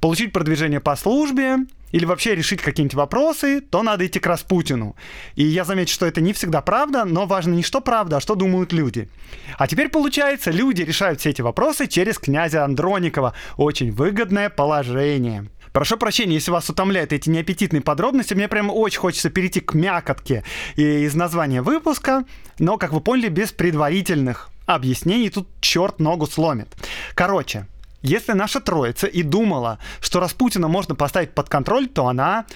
получить 0.00 0.32
продвижение 0.32 0.80
по 0.80 0.96
службе, 0.96 1.58
или 1.90 2.04
вообще 2.04 2.34
решить 2.34 2.60
какие-нибудь 2.60 2.94
вопросы, 2.94 3.60
то 3.60 3.82
надо 3.82 4.06
идти 4.06 4.18
к 4.18 4.26
Распутину. 4.26 4.94
И 5.36 5.44
я 5.44 5.64
замечу, 5.64 5.94
что 5.94 6.06
это 6.06 6.20
не 6.20 6.32
всегда 6.32 6.60
правда, 6.60 7.04
но 7.04 7.26
важно 7.26 7.54
не 7.54 7.62
что 7.62 7.80
правда, 7.80 8.18
а 8.18 8.20
что 8.20 8.34
думают 8.34 8.72
люди. 8.72 9.08
А 9.56 9.66
теперь 9.66 9.88
получается, 9.88 10.50
люди 10.50 10.82
решают 10.82 11.20
все 11.20 11.30
эти 11.30 11.40
вопросы 11.40 11.86
через 11.86 12.18
князя 12.18 12.64
Андроникова. 12.64 13.34
Очень 13.56 13.90
выгодное 13.90 14.50
положение. 14.50 15.46
Прошу 15.72 15.96
прощения, 15.96 16.34
если 16.34 16.50
вас 16.50 16.68
утомляют 16.68 17.12
эти 17.12 17.28
неаппетитные 17.30 17.82
подробности, 17.82 18.34
мне 18.34 18.48
прям 18.48 18.70
очень 18.70 18.98
хочется 18.98 19.30
перейти 19.30 19.60
к 19.60 19.74
мякотке 19.74 20.42
из 20.76 21.14
названия 21.14 21.62
выпуска, 21.62 22.24
но, 22.58 22.78
как 22.78 22.92
вы 22.92 23.00
поняли, 23.00 23.28
без 23.28 23.52
предварительных 23.52 24.50
объяснений 24.66 25.30
тут 25.30 25.48
черт 25.60 26.00
ногу 26.00 26.26
сломит. 26.26 26.68
Короче, 27.14 27.66
если 28.02 28.32
наша 28.32 28.60
троица 28.60 29.06
и 29.06 29.22
думала, 29.22 29.78
что 30.00 30.20
Распутина 30.20 30.68
можно 30.68 30.94
поставить 30.94 31.34
под 31.34 31.48
контроль, 31.48 31.88
то 31.88 32.06
она 32.06 32.46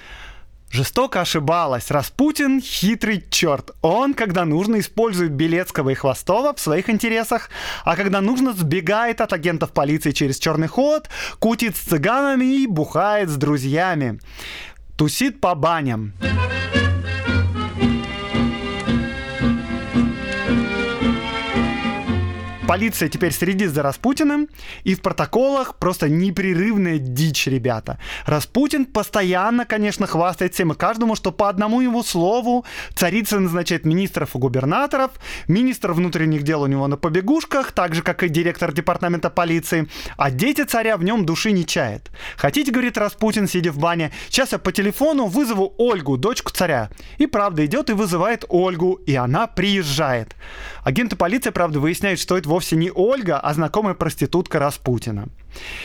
жестоко 0.71 1.21
ошибалась. 1.21 1.91
Распутин— 1.91 2.61
хитрый 2.63 3.25
черт. 3.31 3.71
Он, 3.83 4.15
когда 4.15 4.45
нужно, 4.45 4.81
использует 4.81 5.33
Белецкого 5.33 5.91
и 5.91 5.95
Хвостова 5.95 6.55
в 6.55 6.61
своих 6.61 6.89
интересах, 6.89 7.51
а 7.85 7.97
когда 7.97 8.21
нужно, 8.21 8.53
сбегает 8.53 9.21
от 9.21 9.33
агентов 9.33 9.73
полиции 9.73 10.13
через 10.13 10.39
черный 10.39 10.69
ход, 10.69 11.09
кутит 11.39 11.77
с 11.77 11.81
цыганами 11.81 12.63
и 12.63 12.67
бухает 12.67 13.29
с 13.29 13.37
друзьями. 13.37 14.19
Тусит 14.97 15.41
по 15.41 15.55
баням. 15.55 16.15
Полиция 22.73 23.11
теперь 23.11 23.33
следит 23.33 23.69
за 23.69 23.83
Распутиным, 23.83 24.49
и 24.85 24.95
в 24.95 25.03
протоколах 25.03 25.77
просто 25.77 26.09
непрерывная 26.09 26.97
дичь, 26.97 27.47
ребята. 27.47 27.99
Распутин 28.25 28.87
постоянно, 28.87 29.67
конечно, 29.67 30.07
хвастает 30.07 30.55
всем 30.55 30.73
и 30.73 30.75
каждому, 30.75 31.15
что 31.15 31.33
по 31.33 31.51
одному 31.51 31.83
его 31.83 32.03
слову 32.03 32.65
царица 32.95 33.39
назначает 33.41 33.85
министров 33.85 34.35
и 34.35 34.39
губернаторов, 34.39 35.11
министр 35.49 35.93
внутренних 35.93 36.45
дел 36.45 36.63
у 36.63 36.67
него 36.67 36.87
на 36.87 36.97
побегушках, 36.97 37.73
так 37.73 37.95
же, 37.95 38.01
как 38.01 38.23
и 38.23 38.31
директор 38.31 38.73
департамента 38.73 39.29
полиции, 39.29 39.87
а 40.17 40.31
дети 40.31 40.63
царя 40.63 40.97
в 40.97 41.05
нем 41.05 41.27
души 41.27 41.53
не 41.53 41.67
чает. 41.67 42.11
Хотите, 42.39 42.73
говорит 42.73 42.97
Распутин, 42.97 43.49
сидя 43.49 43.71
в 43.71 43.79
бане, 43.79 44.13
сейчас 44.31 44.53
я 44.53 44.59
по 44.59 44.73
телефону 44.73 45.27
вызову 45.27 45.75
Ольгу, 45.77 46.17
дочку 46.17 46.51
царя. 46.51 46.89
И 47.19 47.27
правда 47.27 47.67
идет 47.67 47.91
и 47.91 47.93
вызывает 47.93 48.47
Ольгу, 48.49 48.95
и 49.05 49.15
она 49.15 49.47
приезжает. 49.47 50.35
Агенты 50.85 51.17
полиции, 51.17 51.51
правда, 51.51 51.79
выясняют, 51.79 52.19
что 52.19 52.39
это 52.39 52.49
вовсе 52.49 52.62
не 52.71 52.91
Ольга, 52.95 53.39
а 53.39 53.53
знакомая 53.55 53.95
проститутка 53.95 54.59
Распутина. 54.59 55.29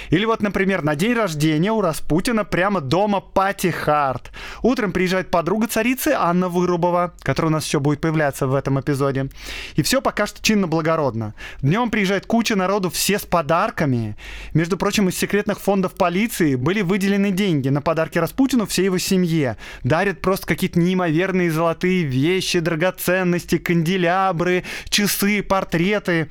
Или 0.09 0.25
вот, 0.25 0.41
например, 0.41 0.83
на 0.83 0.95
день 0.95 1.13
рождения 1.13 1.71
у 1.71 1.81
Распутина 1.81 2.45
прямо 2.45 2.81
дома 2.81 3.19
Пати 3.19 3.71
Харт. 3.71 4.31
Утром 4.61 4.91
приезжает 4.91 5.29
подруга 5.29 5.67
царицы 5.67 6.13
Анна 6.17 6.49
Вырубова, 6.49 7.13
которая 7.19 7.49
у 7.49 7.53
нас 7.53 7.65
еще 7.65 7.79
будет 7.79 8.01
появляться 8.01 8.47
в 8.47 8.55
этом 8.55 8.79
эпизоде. 8.79 9.29
И 9.75 9.81
все 9.81 10.01
пока 10.01 10.27
что 10.27 10.41
чинно-благородно. 10.41 11.33
Днем 11.61 11.89
приезжает 11.89 12.25
куча 12.25 12.55
народу, 12.55 12.89
все 12.89 13.19
с 13.19 13.25
подарками. 13.25 14.15
Между 14.53 14.77
прочим, 14.77 15.09
из 15.09 15.17
секретных 15.17 15.59
фондов 15.59 15.95
полиции 15.95 16.55
были 16.55 16.81
выделены 16.81 17.31
деньги 17.31 17.69
на 17.69 17.81
подарки 17.81 18.17
Распутину 18.17 18.65
всей 18.65 18.85
его 18.85 18.97
семье. 18.97 19.57
Дарят 19.83 20.21
просто 20.21 20.47
какие-то 20.47 20.79
неимоверные 20.79 21.51
золотые 21.51 22.03
вещи, 22.03 22.59
драгоценности, 22.59 23.57
канделябры, 23.57 24.63
часы, 24.89 25.43
портреты. 25.43 26.29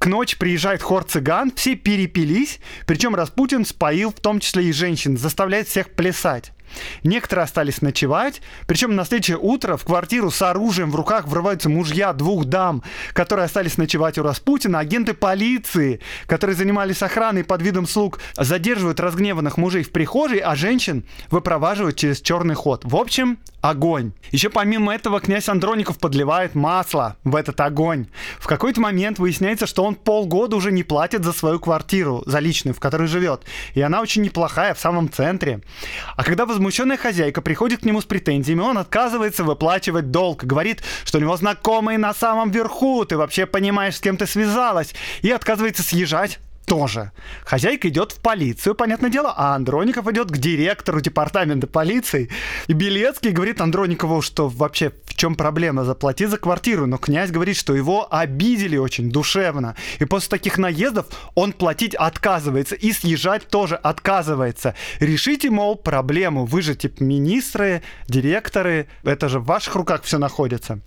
К 0.00 0.06
ночи 0.06 0.38
приезжает 0.38 0.80
хор 0.80 1.04
цыган, 1.04 1.52
все 1.54 1.76
перепились, 1.76 2.58
причем 2.86 3.14
Распутин 3.14 3.66
споил 3.66 4.08
в 4.10 4.18
том 4.18 4.40
числе 4.40 4.64
и 4.64 4.72
женщин, 4.72 5.18
заставляет 5.18 5.68
всех 5.68 5.90
плясать. 5.90 6.52
Некоторые 7.02 7.44
остались 7.44 7.82
ночевать, 7.82 8.42
причем 8.66 8.94
на 8.94 9.04
следующее 9.04 9.38
утро 9.38 9.76
в 9.76 9.84
квартиру 9.84 10.30
с 10.30 10.42
оружием 10.42 10.90
в 10.90 10.96
руках 10.96 11.26
врываются 11.26 11.68
мужья 11.68 12.12
двух 12.12 12.44
дам, 12.44 12.82
которые 13.12 13.44
остались 13.44 13.78
ночевать 13.78 14.18
у 14.18 14.22
Распутина, 14.22 14.78
агенты 14.78 15.14
полиции, 15.14 16.00
которые 16.26 16.56
занимались 16.56 17.02
охраной 17.02 17.44
под 17.44 17.62
видом 17.62 17.86
слуг, 17.86 18.20
задерживают 18.36 19.00
разгневанных 19.00 19.56
мужей 19.56 19.82
в 19.82 19.92
прихожей, 19.92 20.38
а 20.38 20.54
женщин 20.54 21.04
выпроваживают 21.30 21.96
через 21.96 22.20
черный 22.20 22.54
ход. 22.54 22.82
В 22.84 22.96
общем, 22.96 23.38
огонь. 23.60 24.12
Еще 24.30 24.48
помимо 24.48 24.94
этого 24.94 25.20
князь 25.20 25.48
Андроников 25.48 25.98
подливает 25.98 26.54
масло 26.54 27.16
в 27.24 27.36
этот 27.36 27.60
огонь. 27.60 28.06
В 28.38 28.46
какой-то 28.46 28.80
момент 28.80 29.18
выясняется, 29.18 29.66
что 29.66 29.84
он 29.84 29.94
полгода 29.94 30.56
уже 30.56 30.72
не 30.72 30.82
платит 30.82 31.24
за 31.24 31.32
свою 31.32 31.60
квартиру, 31.60 32.22
за 32.26 32.38
личную, 32.38 32.74
в 32.74 32.80
которой 32.80 33.06
живет. 33.06 33.42
И 33.74 33.80
она 33.80 34.00
очень 34.00 34.22
неплохая, 34.22 34.74
в 34.74 34.80
самом 34.80 35.10
центре. 35.10 35.60
А 36.16 36.24
когда 36.24 36.46
возмущенная 36.60 36.98
хозяйка 36.98 37.40
приходит 37.40 37.80
к 37.80 37.84
нему 37.86 38.02
с 38.02 38.04
претензиями, 38.04 38.60
он 38.60 38.76
отказывается 38.76 39.44
выплачивать 39.44 40.10
долг, 40.10 40.44
говорит, 40.44 40.82
что 41.04 41.16
у 41.16 41.20
него 41.22 41.34
знакомые 41.34 41.96
на 41.96 42.12
самом 42.12 42.50
верху, 42.50 43.06
ты 43.06 43.16
вообще 43.16 43.46
понимаешь, 43.46 43.96
с 43.96 44.00
кем 44.00 44.18
ты 44.18 44.26
связалась, 44.26 44.94
и 45.22 45.30
отказывается 45.30 45.82
съезжать 45.82 46.38
тоже. 46.66 47.12
Хозяйка 47.46 47.88
идет 47.88 48.12
в 48.12 48.20
полицию, 48.20 48.74
понятное 48.74 49.08
дело, 49.08 49.32
а 49.34 49.54
Андроников 49.54 50.06
идет 50.08 50.30
к 50.30 50.36
директору 50.36 51.00
департамента 51.00 51.66
полиции. 51.66 52.28
И 52.68 52.74
Белецкий 52.74 53.30
говорит 53.30 53.62
Андроникову, 53.62 54.20
что 54.20 54.48
вообще 54.48 54.92
в 55.10 55.14
чем 55.16 55.34
проблема, 55.34 55.84
заплати 55.84 56.26
за 56.26 56.36
квартиру. 56.36 56.86
Но 56.86 56.96
князь 56.96 57.30
говорит, 57.30 57.56
что 57.56 57.74
его 57.74 58.06
обидели 58.10 58.76
очень 58.76 59.10
душевно. 59.10 59.74
И 59.98 60.04
после 60.04 60.28
таких 60.30 60.56
наездов 60.56 61.06
он 61.34 61.52
платить 61.52 61.96
отказывается 61.96 62.76
и 62.76 62.92
съезжать 62.92 63.48
тоже 63.48 63.74
отказывается. 63.74 64.74
Решите, 65.00 65.50
мол, 65.50 65.74
проблему. 65.74 66.46
Вы 66.46 66.62
же 66.62 66.76
типа 66.76 67.02
министры, 67.02 67.82
директоры, 68.08 68.86
это 69.02 69.28
же 69.28 69.40
в 69.40 69.46
ваших 69.46 69.74
руках 69.74 70.04
все 70.04 70.18
находится. 70.18 70.78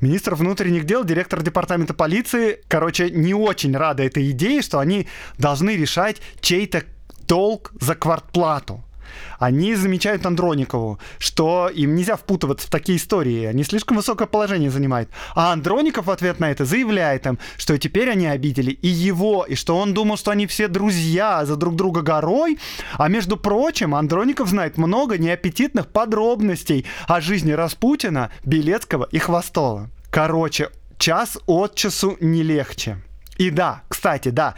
Министр 0.00 0.34
внутренних 0.34 0.84
дел, 0.84 1.04
директор 1.04 1.42
департамента 1.42 1.92
полиции, 1.92 2.60
короче, 2.68 3.10
не 3.10 3.34
очень 3.34 3.76
рады 3.76 4.04
этой 4.04 4.30
идее, 4.30 4.62
что 4.62 4.78
они 4.78 5.06
должны 5.36 5.76
решать 5.76 6.22
чей-то 6.40 6.84
долг 7.26 7.72
за 7.78 7.94
квартплату 7.94 8.82
они 9.38 9.74
замечают 9.74 10.26
Андроникову, 10.26 10.98
что 11.18 11.68
им 11.68 11.94
нельзя 11.94 12.16
впутываться 12.16 12.66
в 12.66 12.70
такие 12.70 12.98
истории, 12.98 13.44
они 13.44 13.64
слишком 13.64 13.96
высокое 13.96 14.26
положение 14.26 14.70
занимают. 14.70 15.10
А 15.34 15.52
Андроников 15.52 16.06
в 16.06 16.10
ответ 16.10 16.40
на 16.40 16.50
это 16.50 16.64
заявляет 16.64 17.26
им, 17.26 17.38
что 17.56 17.78
теперь 17.78 18.10
они 18.10 18.26
обидели 18.26 18.70
и 18.70 18.88
его, 18.88 19.44
и 19.48 19.54
что 19.54 19.76
он 19.78 19.94
думал, 19.94 20.16
что 20.16 20.30
они 20.30 20.46
все 20.46 20.68
друзья 20.68 21.44
за 21.44 21.56
друг 21.56 21.76
друга 21.76 22.02
горой, 22.02 22.58
а 22.94 23.08
между 23.08 23.36
прочим, 23.36 23.94
Андроников 23.94 24.48
знает 24.48 24.78
много 24.78 25.18
неаппетитных 25.18 25.88
подробностей 25.88 26.86
о 27.06 27.20
жизни 27.20 27.52
Распутина, 27.52 28.30
Белецкого 28.44 29.08
и 29.10 29.18
Хвостова. 29.18 29.88
Короче, 30.10 30.70
час 30.98 31.38
от 31.46 31.74
часу 31.74 32.16
не 32.20 32.42
легче. 32.42 32.98
И 33.36 33.50
да, 33.50 33.82
кстати, 33.88 34.30
да, 34.30 34.54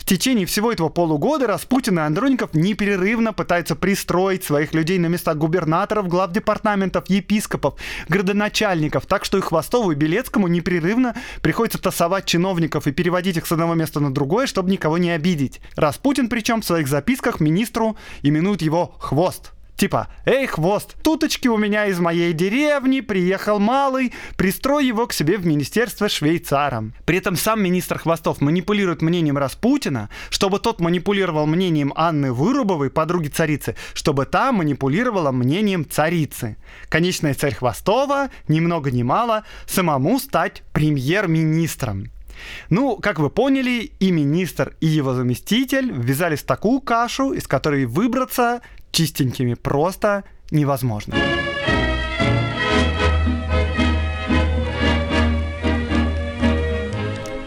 в 0.00 0.04
течение 0.04 0.46
всего 0.46 0.72
этого 0.72 0.88
полугода 0.88 1.46
Распутин 1.46 1.98
и 1.98 2.02
Андроников 2.02 2.54
непрерывно 2.54 3.34
пытаются 3.34 3.76
пристроить 3.76 4.42
своих 4.42 4.72
людей 4.72 4.98
на 4.98 5.06
места 5.06 5.34
губернаторов, 5.34 6.08
глав 6.08 6.32
департаментов, 6.32 7.08
епископов, 7.08 7.74
градоначальников, 8.08 9.04
так 9.04 9.26
что 9.26 9.36
и 9.36 9.42
Хвостову, 9.42 9.92
и 9.92 9.94
Белецкому 9.94 10.48
непрерывно 10.48 11.14
приходится 11.42 11.80
тасовать 11.80 12.24
чиновников 12.24 12.86
и 12.86 12.92
переводить 12.92 13.36
их 13.36 13.46
с 13.46 13.52
одного 13.52 13.74
места 13.74 14.00
на 14.00 14.12
другое, 14.12 14.46
чтобы 14.46 14.70
никого 14.70 14.96
не 14.96 15.10
обидеть. 15.10 15.60
Распутин 15.76 16.28
причем 16.30 16.62
в 16.62 16.64
своих 16.64 16.88
записках 16.88 17.38
министру 17.38 17.96
именует 18.22 18.62
его 18.62 18.94
«хвост». 18.98 19.52
Типа, 19.80 20.08
эй, 20.26 20.46
хвост, 20.46 20.94
туточки 21.02 21.48
у 21.48 21.56
меня 21.56 21.86
из 21.86 21.98
моей 21.98 22.34
деревни, 22.34 23.00
приехал 23.00 23.58
малый, 23.58 24.12
пристрой 24.36 24.86
его 24.86 25.06
к 25.06 25.14
себе 25.14 25.38
в 25.38 25.46
министерство 25.46 26.10
швейцаром. 26.10 26.92
При 27.06 27.16
этом 27.16 27.34
сам 27.34 27.62
министр 27.62 27.98
Хвостов 27.98 28.42
манипулирует 28.42 29.00
мнением 29.00 29.38
Распутина, 29.38 30.10
чтобы 30.28 30.58
тот 30.58 30.82
манипулировал 30.82 31.46
мнением 31.46 31.94
Анны 31.96 32.30
Вырубовой, 32.30 32.90
подруги 32.90 33.28
царицы, 33.28 33.74
чтобы 33.94 34.26
та 34.26 34.52
манипулировала 34.52 35.32
мнением 35.32 35.88
царицы. 35.88 36.58
Конечная 36.90 37.32
цель 37.32 37.54
Хвостова, 37.54 38.28
ни 38.48 38.60
много 38.60 38.90
ни 38.90 39.02
мало, 39.02 39.44
самому 39.64 40.18
стать 40.18 40.62
премьер-министром. 40.74 42.10
Ну, 42.68 42.96
как 42.96 43.18
вы 43.18 43.30
поняли, 43.30 43.92
и 43.98 44.10
министр, 44.10 44.74
и 44.80 44.86
его 44.86 45.14
заместитель 45.14 45.90
ввязались 45.92 46.40
в 46.40 46.46
такую 46.46 46.80
кашу, 46.80 47.32
из 47.32 47.46
которой 47.46 47.86
выбраться 47.86 48.60
чистенькими 48.90 49.54
просто 49.54 50.24
невозможно. 50.50 51.14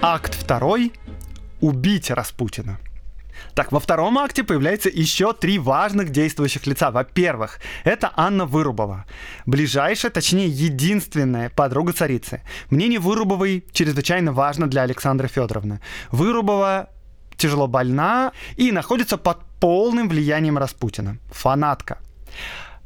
Акт 0.02 0.36
второй– 0.36 0.92
убить 1.62 2.12
Распутина. 2.12 2.78
Так, 3.56 3.72
во 3.72 3.80
втором 3.80 4.18
акте 4.18 4.44
появляется 4.44 4.90
еще 4.90 5.34
три 5.34 5.60
важных 5.60 6.10
действующих 6.10 6.66
лица. 6.68 6.92
Во-первых, 6.92 7.60
это 7.84 8.12
Анна 8.16 8.46
Вырубова. 8.46 9.06
Ближайшая, 9.46 10.12
точнее, 10.12 10.48
единственная 10.48 11.50
подруга 11.50 11.94
царицы. 11.94 12.42
Мнение 12.70 13.00
Вырубовой 13.00 13.66
чрезвычайно 13.72 14.34
важно 14.34 14.68
для 14.68 14.82
Александры 14.82 15.28
Федоровны. 15.28 15.80
Вырубова 16.12 16.90
тяжело 17.44 17.68
больна 17.68 18.32
и 18.56 18.72
находится 18.72 19.18
под 19.18 19.38
полным 19.60 20.08
влиянием 20.08 20.58
Распутина. 20.58 21.18
Фанатка. 21.32 21.98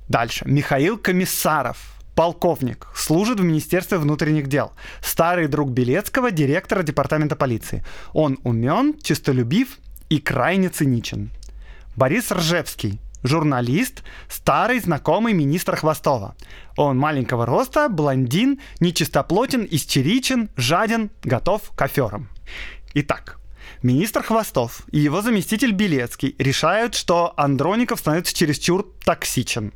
Дальше. 0.09 0.45
Михаил 0.47 0.97
Комиссаров 0.97 1.77
полковник, 2.15 2.87
служит 2.95 3.39
в 3.39 3.43
Министерстве 3.43 3.99
внутренних 3.99 4.47
дел, 4.47 4.71
старый 5.03 5.47
друг 5.47 5.69
Белецкого, 5.69 6.31
директора 6.31 6.81
департамента 6.81 7.35
полиции. 7.35 7.85
Он 8.13 8.39
умен, 8.43 8.95
чистолюбив 9.03 9.77
и 10.09 10.19
крайне 10.19 10.69
циничен. 10.69 11.29
Борис 11.95 12.31
Ржевский, 12.31 12.99
журналист, 13.21 14.03
старый 14.27 14.79
знакомый 14.79 15.33
министра 15.33 15.75
Хвостова. 15.75 16.33
Он 16.75 16.97
маленького 16.97 17.45
роста, 17.45 17.87
блондин, 17.87 18.59
нечистоплотен, 18.79 19.67
истеричен, 19.69 20.49
жаден, 20.57 21.11
готов 21.21 21.69
к 21.75 21.81
аферам. 21.83 22.29
Итак, 22.95 23.36
Министр 23.83 24.23
Хвостов 24.23 24.81
и 24.91 24.99
его 24.99 25.21
заместитель 25.21 25.71
Белецкий 25.71 26.35
решают, 26.39 26.95
что 26.95 27.33
Андроников 27.37 27.99
становится 27.99 28.33
чересчур 28.33 28.85
токсичен 29.05 29.73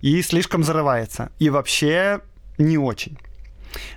и 0.00 0.22
слишком 0.22 0.62
зарывается. 0.62 1.32
И 1.38 1.50
вообще 1.50 2.20
не 2.58 2.78
очень. 2.78 3.18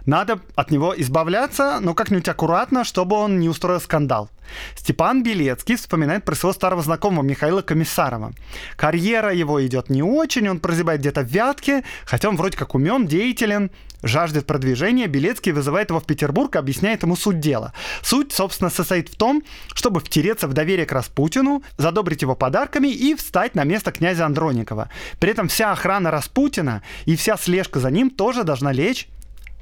Надо 0.05 0.39
от 0.55 0.71
него 0.71 0.93
избавляться, 0.97 1.79
но 1.81 1.93
как-нибудь 1.93 2.27
аккуратно, 2.27 2.83
чтобы 2.83 3.15
он 3.15 3.39
не 3.39 3.49
устроил 3.49 3.79
скандал. 3.79 4.29
Степан 4.75 5.23
Белецкий 5.23 5.75
вспоминает 5.75 6.25
про 6.25 6.35
своего 6.35 6.53
старого 6.53 6.81
знакомого 6.81 7.23
Михаила 7.23 7.61
Комиссарова. 7.61 8.33
Карьера 8.75 9.33
его 9.33 9.65
идет 9.65 9.89
не 9.89 10.03
очень, 10.03 10.49
он 10.49 10.59
прозябает 10.59 11.01
где-то 11.01 11.21
в 11.21 11.27
Вятке, 11.27 11.83
хотя 12.05 12.29
он 12.29 12.35
вроде 12.35 12.57
как 12.57 12.75
умен, 12.75 13.07
деятелен, 13.07 13.71
жаждет 14.01 14.45
продвижения. 14.45 15.07
Белецкий 15.07 15.51
вызывает 15.51 15.89
его 15.89 15.99
в 15.99 16.05
Петербург, 16.05 16.55
объясняет 16.55 17.03
ему 17.03 17.15
суть 17.15 17.39
дела. 17.39 17.73
Суть, 18.01 18.31
собственно, 18.31 18.69
состоит 18.69 19.09
в 19.09 19.15
том, 19.15 19.43
чтобы 19.73 19.99
втереться 19.99 20.47
в 20.47 20.53
доверие 20.53 20.85
к 20.85 20.91
Распутину, 20.91 21.63
задобрить 21.77 22.21
его 22.21 22.35
подарками 22.35 22.87
и 22.87 23.15
встать 23.15 23.55
на 23.55 23.63
место 23.63 23.91
князя 23.91 24.25
Андроникова. 24.25 24.89
При 25.19 25.31
этом 25.31 25.47
вся 25.47 25.71
охрана 25.71 26.11
Распутина 26.11 26.81
и 27.05 27.15
вся 27.15 27.37
слежка 27.37 27.79
за 27.79 27.91
ним 27.91 28.09
тоже 28.09 28.43
должна 28.43 28.71
лечь 28.71 29.07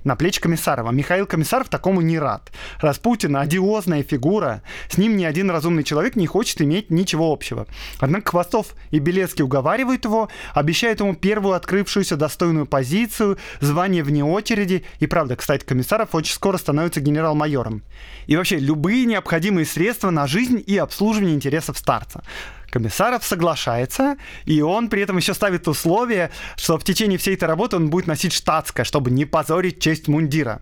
на 0.07 0.15
плечи 0.15 0.41
Комиссарова. 0.41 0.91
Михаил 0.91 1.27
Комиссаров 1.27 1.69
такому 1.69 2.01
не 2.01 2.17
рад. 2.17 2.51
Распутин– 2.79 3.35
одиозная 3.37 4.03
фигура. 4.03 4.63
С 4.89 4.97
ним 4.97 5.17
ни 5.17 5.25
один 5.25 5.51
разумный 5.51 5.83
человек 5.83 6.15
не 6.15 6.25
хочет 6.25 6.61
иметь 6.61 6.89
ничего 6.89 7.31
общего. 7.31 7.67
Однако 7.99 8.31
Хвостов 8.31 8.67
и 8.89 8.99
Белецкий 8.99 9.43
уговаривают 9.43 10.05
его, 10.05 10.29
обещают 10.53 11.01
ему 11.01 11.13
первую 11.13 11.55
открывшуюся 11.55 12.15
достойную 12.15 12.65
позицию, 12.65 13.37
звание 13.59 14.01
вне 14.01 14.23
очереди. 14.23 14.85
И 14.99 15.07
правда, 15.07 15.35
кстати, 15.35 15.65
Комиссаров 15.65 16.15
очень 16.15 16.33
скоро 16.33 16.57
становится 16.57 17.01
генерал-майором. 17.01 17.83
И 18.27 18.35
вообще, 18.35 18.57
любые 18.57 19.05
необходимые 19.05 19.65
средства 19.65 20.09
на 20.09 20.25
жизнь 20.25 20.63
и 20.65 20.77
обслуживание 20.77 21.35
интересов 21.35 21.77
старца. 21.77 22.23
Комиссаров 22.69 23.23
соглашается, 23.23 24.17
и 24.45 24.61
он 24.61 24.89
при 24.89 25.01
этом 25.01 25.17
еще 25.17 25.33
ставит 25.33 25.67
условие, 25.67 26.31
что 26.55 26.77
в 26.77 26.83
течение 26.83 27.17
всей 27.17 27.35
этой 27.35 27.45
работы 27.45 27.77
он 27.77 27.89
будет 27.89 28.07
носить 28.07 28.33
штатское, 28.33 28.83
чтобы 28.83 29.11
не 29.11 29.25
позорить 29.25 29.79
честь 29.79 30.07
мундира. 30.07 30.61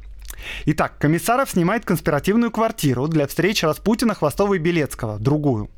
Итак, 0.66 0.98
Комиссаров 1.00 1.50
снимает 1.50 1.86
конспиративную 1.86 2.52
квартиру 2.52 3.08
для 3.08 3.28
встречи 3.28 3.66
Распутина, 3.66 4.14
Хвостова 4.14 4.56
и 4.56 4.60
Белецкого, 4.60 5.18
другую. 5.18 5.70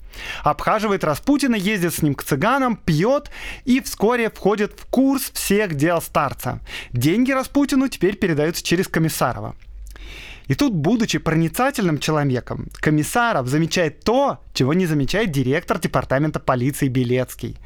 Обхаживает 0.43 1.03
Распутина, 1.03 1.55
ездит 1.55 1.93
с 1.93 2.01
ним 2.01 2.15
к 2.15 2.23
цыганам, 2.23 2.75
пьет 2.75 3.29
и 3.65 3.81
вскоре 3.81 4.29
входит 4.29 4.73
в 4.77 4.85
курс 4.87 5.31
всех 5.33 5.75
дел 5.75 6.01
старца. 6.01 6.59
Деньги 6.91 7.31
Распутину 7.31 7.87
теперь 7.87 8.17
передаются 8.17 8.63
через 8.63 8.87
Комиссарова. 8.87 9.55
И 10.47 10.55
тут, 10.55 10.73
будучи 10.73 11.19
проницательным 11.19 11.99
человеком, 11.99 12.69
Комиссаров 12.75 13.47
замечает 13.47 14.03
то, 14.03 14.39
чего 14.53 14.73
не 14.73 14.86
замечает 14.86 15.31
директор 15.31 15.77
департамента 15.77 16.39
полиции 16.39 16.88
Белецкий. 16.88 17.57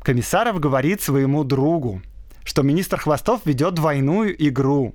Комиссаров 0.00 0.58
говорит 0.58 1.02
своему 1.02 1.44
другу, 1.44 2.00
что 2.44 2.62
министр 2.62 2.98
Хвостов 2.98 3.42
ведет 3.44 3.74
двойную 3.74 4.34
игру. 4.48 4.94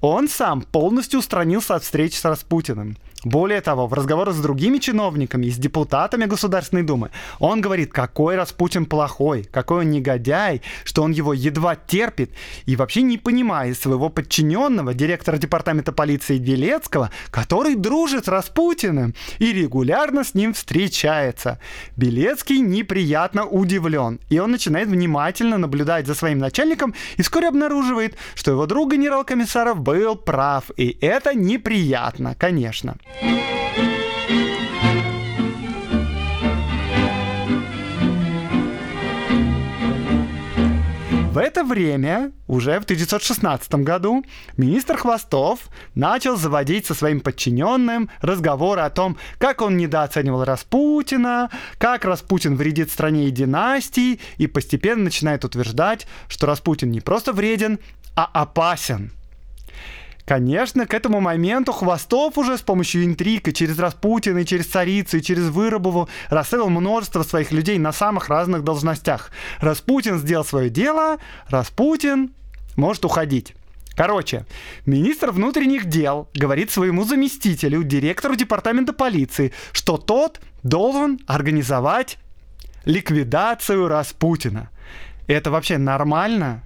Он 0.00 0.28
сам 0.28 0.60
полностью 0.62 1.20
устранился 1.20 1.74
от 1.74 1.82
встреч 1.82 2.16
с 2.16 2.24
Распутиным. 2.24 2.96
Более 3.24 3.60
того, 3.60 3.88
в 3.88 3.94
разговорах 3.94 4.34
с 4.34 4.40
другими 4.40 4.78
чиновниками 4.78 5.46
и 5.46 5.50
с 5.50 5.56
депутатами 5.56 6.26
Государственной 6.26 6.84
Думы 6.84 7.10
он 7.40 7.60
говорит, 7.60 7.92
какой 7.92 8.36
Распутин 8.36 8.86
плохой, 8.86 9.42
какой 9.42 9.80
он 9.80 9.90
негодяй, 9.90 10.62
что 10.84 11.02
он 11.02 11.10
его 11.10 11.32
едва 11.32 11.74
терпит 11.74 12.30
и 12.66 12.76
вообще 12.76 13.02
не 13.02 13.18
понимает 13.18 13.76
своего 13.76 14.08
подчиненного, 14.08 14.94
директора 14.94 15.36
департамента 15.36 15.90
полиции 15.90 16.38
Белецкого, 16.38 17.10
который 17.30 17.74
дружит 17.74 18.26
с 18.26 18.28
Распутиным 18.28 19.14
и 19.40 19.52
регулярно 19.52 20.22
с 20.22 20.34
ним 20.34 20.54
встречается. 20.54 21.58
Белецкий 21.96 22.60
неприятно 22.60 23.44
удивлен, 23.44 24.20
и 24.28 24.38
он 24.38 24.52
начинает 24.52 24.86
внимательно 24.86 25.58
наблюдать 25.58 26.06
за 26.06 26.14
своим 26.14 26.38
начальником 26.38 26.94
и 27.16 27.22
вскоре 27.22 27.48
обнаруживает, 27.48 28.16
что 28.36 28.52
его 28.52 28.66
друг 28.66 28.92
генерал-комиссаров 28.92 29.80
был 29.80 30.14
прав, 30.14 30.70
и 30.76 30.96
это 31.00 31.34
неприятно, 31.34 32.36
конечно. 32.38 32.96
В 41.38 41.40
это 41.40 41.62
время, 41.62 42.32
уже 42.48 42.80
в 42.80 42.82
1916 42.82 43.72
году, 43.76 44.24
министр 44.56 44.96
Хвостов 44.96 45.68
начал 45.94 46.36
заводить 46.36 46.86
со 46.86 46.94
своим 46.94 47.20
подчиненным 47.20 48.10
разговоры 48.20 48.80
о 48.80 48.90
том, 48.90 49.16
как 49.38 49.62
он 49.62 49.76
недооценивал 49.76 50.42
Распутина, 50.42 51.48
как 51.78 52.04
Распутин 52.04 52.56
вредит 52.56 52.90
стране 52.90 53.28
и 53.28 53.30
династии, 53.30 54.18
и 54.38 54.48
постепенно 54.48 55.04
начинает 55.04 55.44
утверждать, 55.44 56.08
что 56.26 56.48
Распутин 56.48 56.90
не 56.90 57.00
просто 57.00 57.32
вреден, 57.32 57.78
а 58.16 58.28
опасен– 58.32 59.12
Конечно, 60.28 60.86
к 60.86 60.92
этому 60.92 61.22
моменту 61.22 61.72
Хвостов 61.72 62.36
уже 62.36 62.58
с 62.58 62.60
помощью 62.60 63.02
интриг 63.06 63.48
и 63.48 63.54
через 63.54 63.78
Распутина, 63.78 64.40
и 64.40 64.44
через 64.44 64.66
Царицу, 64.66 65.16
и 65.16 65.22
через 65.22 65.48
Выробову 65.48 66.06
расставил 66.28 66.68
множество 66.68 67.22
своих 67.22 67.50
людей 67.50 67.78
на 67.78 67.92
самых 67.92 68.28
разных 68.28 68.62
должностях. 68.62 69.30
Распутин 69.58 70.18
сделал 70.18 70.44
свое 70.44 70.68
дело, 70.68 71.16
Распутин 71.46 72.32
может 72.76 73.06
уходить. 73.06 73.54
Короче, 73.96 74.44
министр 74.84 75.30
внутренних 75.30 75.86
дел 75.86 76.28
говорит 76.34 76.70
своему 76.70 77.04
заместителю, 77.04 77.82
директору 77.82 78.36
департамента 78.36 78.92
полиции, 78.92 79.54
что 79.72 79.96
тот 79.96 80.42
должен 80.62 81.20
организовать 81.26 82.18
ликвидацию 82.84 83.88
Распутина. 83.88 84.68
Это 85.26 85.50
вообще 85.50 85.78
нормально? 85.78 86.64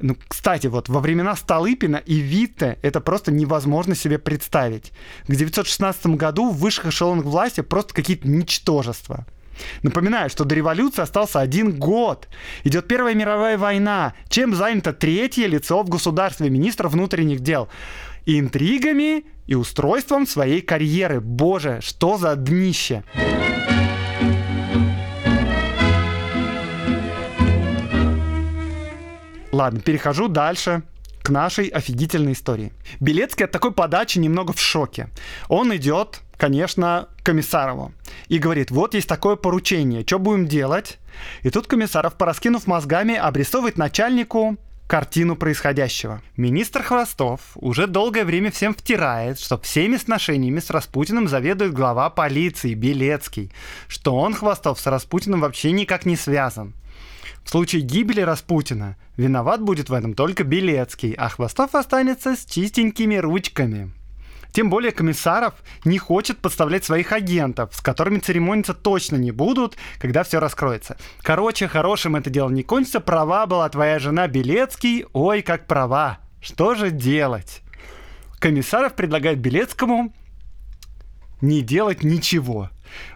Ну, 0.00 0.16
кстати, 0.28 0.68
вот 0.68 0.88
во 0.88 1.00
времена 1.00 1.34
Столыпина 1.34 1.96
и 1.96 2.18
Витте 2.18 2.78
это 2.82 3.00
просто 3.00 3.32
невозможно 3.32 3.94
себе 3.94 4.18
представить. 4.18 4.92
К 5.26 5.34
916 5.34 6.06
году 6.06 6.50
в 6.50 6.58
высших 6.58 6.86
эшелонах 6.86 7.24
власти 7.24 7.62
просто 7.62 7.94
какие-то 7.94 8.28
ничтожества. 8.28 9.26
Напоминаю, 9.82 10.30
что 10.30 10.44
до 10.44 10.54
революции 10.54 11.02
остался 11.02 11.40
один 11.40 11.78
год. 11.78 12.28
Идет 12.62 12.86
Первая 12.86 13.14
мировая 13.14 13.58
война. 13.58 14.14
Чем 14.28 14.54
занято 14.54 14.92
третье 14.92 15.46
лицо 15.46 15.82
в 15.82 15.88
государстве, 15.88 16.48
министр 16.48 16.86
внутренних 16.86 17.40
дел? 17.40 17.68
И 18.24 18.38
интригами 18.38 19.24
и 19.46 19.54
устройством 19.56 20.26
своей 20.26 20.60
карьеры. 20.60 21.20
Боже, 21.20 21.80
что 21.82 22.18
за 22.18 22.36
днище! 22.36 23.02
Ладно, 29.58 29.80
перехожу 29.80 30.28
дальше 30.28 30.84
к 31.20 31.30
нашей 31.30 31.66
офигительной 31.66 32.34
истории. 32.34 32.72
Белецкий 33.00 33.44
от 33.44 33.50
такой 33.50 33.72
подачи 33.72 34.20
немного 34.20 34.52
в 34.52 34.60
шоке. 34.60 35.08
Он 35.48 35.74
идет, 35.74 36.20
конечно, 36.36 37.08
к 37.18 37.24
Комиссарову 37.24 37.92
и 38.28 38.38
говорит, 38.38 38.70
вот 38.70 38.94
есть 38.94 39.08
такое 39.08 39.34
поручение, 39.34 40.04
что 40.06 40.20
будем 40.20 40.46
делать? 40.46 41.00
И 41.42 41.50
тут 41.50 41.66
Комиссаров, 41.66 42.14
пораскинув 42.14 42.68
мозгами, 42.68 43.16
обрисовывает 43.16 43.78
начальнику 43.78 44.58
картину 44.86 45.34
происходящего. 45.34 46.22
Министр 46.36 46.84
Хвостов 46.84 47.40
уже 47.56 47.88
долгое 47.88 48.24
время 48.24 48.52
всем 48.52 48.72
втирает, 48.72 49.40
что 49.40 49.58
всеми 49.58 49.96
сношениями 49.96 50.60
с 50.60 50.70
Распутиным 50.70 51.26
заведует 51.26 51.72
глава 51.72 52.10
полиции 52.10 52.74
Белецкий, 52.74 53.50
что 53.88 54.14
он, 54.14 54.34
Хвостов, 54.34 54.78
с 54.78 54.86
Распутиным 54.86 55.40
вообще 55.40 55.72
никак 55.72 56.06
не 56.06 56.14
связан. 56.14 56.74
В 57.48 57.50
случае 57.50 57.80
гибели 57.80 58.20
Распутина 58.20 58.96
виноват 59.16 59.62
будет 59.62 59.88
в 59.88 59.94
этом 59.94 60.12
только 60.12 60.44
Белецкий, 60.44 61.14
а 61.14 61.30
Хвостов 61.30 61.74
останется 61.74 62.36
с 62.36 62.44
чистенькими 62.44 63.14
ручками. 63.14 63.90
Тем 64.52 64.68
более 64.68 64.92
комиссаров 64.92 65.54
не 65.86 65.96
хочет 65.96 66.36
подставлять 66.40 66.84
своих 66.84 67.10
агентов, 67.10 67.74
с 67.74 67.80
которыми 67.80 68.18
церемониться 68.18 68.74
точно 68.74 69.16
не 69.16 69.30
будут, 69.30 69.78
когда 69.98 70.24
все 70.24 70.40
раскроется. 70.40 70.98
Короче, 71.22 71.68
хорошим 71.68 72.16
это 72.16 72.28
дело 72.28 72.50
не 72.50 72.64
кончится. 72.64 73.00
Права 73.00 73.46
была 73.46 73.66
твоя 73.70 73.98
жена 73.98 74.28
Белецкий. 74.28 75.06
Ой, 75.14 75.40
как 75.40 75.66
права. 75.66 76.18
Что 76.42 76.74
же 76.74 76.90
делать? 76.90 77.62
Комиссаров 78.40 78.94
предлагает 78.94 79.38
Белецкому 79.38 80.12
не 81.40 81.62
делать 81.62 82.04
ничего. 82.04 82.68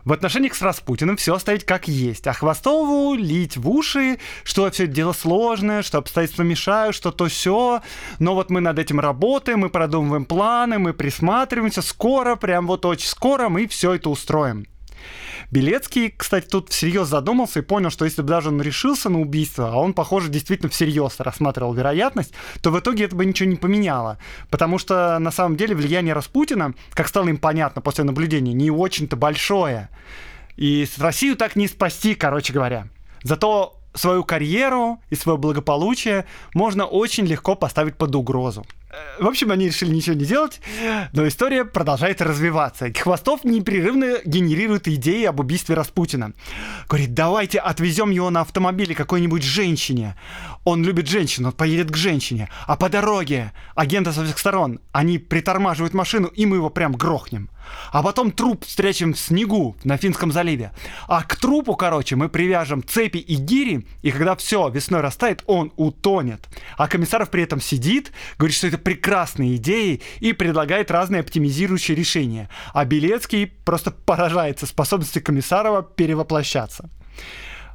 В 0.05 0.13
отношениях 0.13 0.55
с 0.55 0.63
Распутиным 0.63 1.17
все 1.17 1.35
оставить 1.35 1.65
как 1.65 1.89
есть, 1.89 2.27
а 2.27 2.33
Хвостову 2.33 3.15
лить 3.15 3.57
в 3.57 3.69
уши, 3.69 4.19
что 4.45 4.71
все 4.71 4.85
это 4.85 4.93
дело 4.93 5.13
сложное, 5.13 5.83
что 5.83 5.99
обстоятельства 5.99 6.43
мешают, 6.43 6.97
что 6.97 7.13
то 7.13 7.29
все. 7.29 7.83
Но 8.19 8.35
вот 8.35 8.51
мы 8.51 8.61
над 8.61 8.79
этим 8.79 9.01
работаем, 9.01 9.61
мы 9.61 9.71
продумываем 9.71 10.25
планы, 10.25 10.79
мы 10.79 10.93
присматриваемся. 10.93 11.83
Скоро, 11.83 12.37
прям 12.37 12.67
вот 12.67 12.85
очень 12.85 13.09
скоро 13.09 13.49
мы 13.49 13.67
все 13.67 13.95
это 13.95 14.11
устроим. 14.11 14.67
Белецкий, 15.53 16.15
кстати, 16.17 16.49
тут 16.49 16.71
всерьез 16.71 17.09
задумался 17.09 17.59
и 17.59 17.63
понял, 17.63 17.91
что 17.91 18.07
если 18.07 18.23
бы 18.23 18.29
даже 18.29 18.49
он 18.49 18.63
решился 18.63 19.11
на 19.11 19.21
убийство, 19.21 19.71
а 19.71 19.77
он, 19.77 19.93
похоже, 19.93 20.31
действительно 20.31 20.71
всерьез 20.71 21.21
рассматривал 21.21 21.75
вероятность, 21.75 22.33
то 22.63 22.71
в 22.71 22.81
итоге 22.81 23.05
это 23.05 23.15
бы 23.15 23.27
ничего 23.27 23.51
не 23.51 23.57
поменяло. 23.57 24.17
Потому 24.49 24.79
что 24.79 25.19
на 25.19 25.31
самом 25.31 25.59
деле 25.59 25.75
влияние 25.75 26.15
Распутина, 26.15 26.73
как 26.95 27.07
стало 27.07 27.29
им 27.29 27.37
понятно 27.37 27.83
после 27.83 28.05
наблюдения, 28.05 28.55
не 28.55 28.71
очень-то 28.71 29.15
большое. 29.15 29.91
И 30.57 30.89
Россию 30.97 31.37
так 31.37 31.55
не 31.55 31.69
спасти, 31.69 32.15
короче 32.15 32.55
говоря. 32.55 32.89
Зато 33.23 33.82
свою 33.95 34.25
карьеру 34.25 35.01
и 35.11 35.15
свое 35.15 35.39
благополучие 35.39 36.25
можно 36.55 36.85
очень 36.85 37.27
легко 37.27 37.55
поставить 37.55 37.97
под 37.97 38.15
угрозу. 38.15 38.65
В 39.19 39.27
общем, 39.27 39.51
они 39.51 39.67
решили 39.67 39.91
ничего 39.91 40.15
не 40.15 40.27
делать, 40.27 40.61
но 41.13 41.27
история 41.27 41.65
продолжает 41.65 42.21
развиваться. 42.21 42.93
Хвостов 42.93 43.43
непрерывно 43.43 44.19
генерирует 44.25 44.87
идеи 44.87 45.25
об 45.25 45.41
убийстве 45.41 45.75
Распутина. 45.75 46.33
Говорит, 46.89 47.15
давайте 47.15 47.59
отвезем 47.59 48.11
его 48.11 48.29
на 48.29 48.43
автомобиле 48.43 48.95
какой-нибудь 48.95 49.43
женщине. 49.43 50.15
Он 50.65 50.85
любит 50.85 51.09
женщин, 51.09 51.47
он 51.47 51.53
поедет 51.53 51.91
к 51.91 51.97
женщине. 51.97 52.51
А 52.67 52.77
по 52.77 52.91
дороге 52.91 53.53
агенты 53.75 54.13
со 54.13 54.25
всех 54.25 54.39
сторон, 54.39 54.81
они 54.93 55.19
притормаживают 55.19 55.95
машину, 55.95 56.27
и 56.27 56.45
мы 56.45 56.57
его 56.57 56.69
прям 56.69 56.93
грохнем. 56.93 57.49
А 57.93 58.03
потом 58.03 58.31
труп 58.31 58.65
встречем 58.65 59.15
в 59.15 59.19
снегу 59.19 59.77
на 59.85 59.97
Финском 59.97 60.33
заливе. 60.33 60.73
А 61.09 61.23
к 61.23 61.37
трупу, 61.37 61.75
короче, 61.75 62.17
мы 62.17 62.29
привяжем 62.29 62.83
цепи 62.83 63.19
и 63.19 63.35
гири, 63.37 63.87
и 64.03 64.11
когда 64.11 64.37
все 64.37 64.69
весной 64.69 65.01
растает, 65.01 65.43
он 65.47 65.73
утонет. 65.77 66.41
А 66.77 66.89
комиссаров 66.89 67.31
при 67.31 67.43
этом 67.43 67.61
сидит, 67.61 68.13
говорит, 68.39 68.57
что 68.57 68.67
это 68.67 68.79
прекрасные 68.79 69.57
идеи 69.57 70.01
и 70.21 70.33
предлагает 70.33 70.91
разные 70.91 71.21
оптимизирующие 71.21 71.97
решения. 71.97 72.49
А 72.73 72.85
Белецкий 72.85 73.47
просто 73.47 73.91
поражается 73.91 74.67
способности 74.67 75.19
Комиссарова 75.19 75.83
перевоплощаться. 75.83 76.89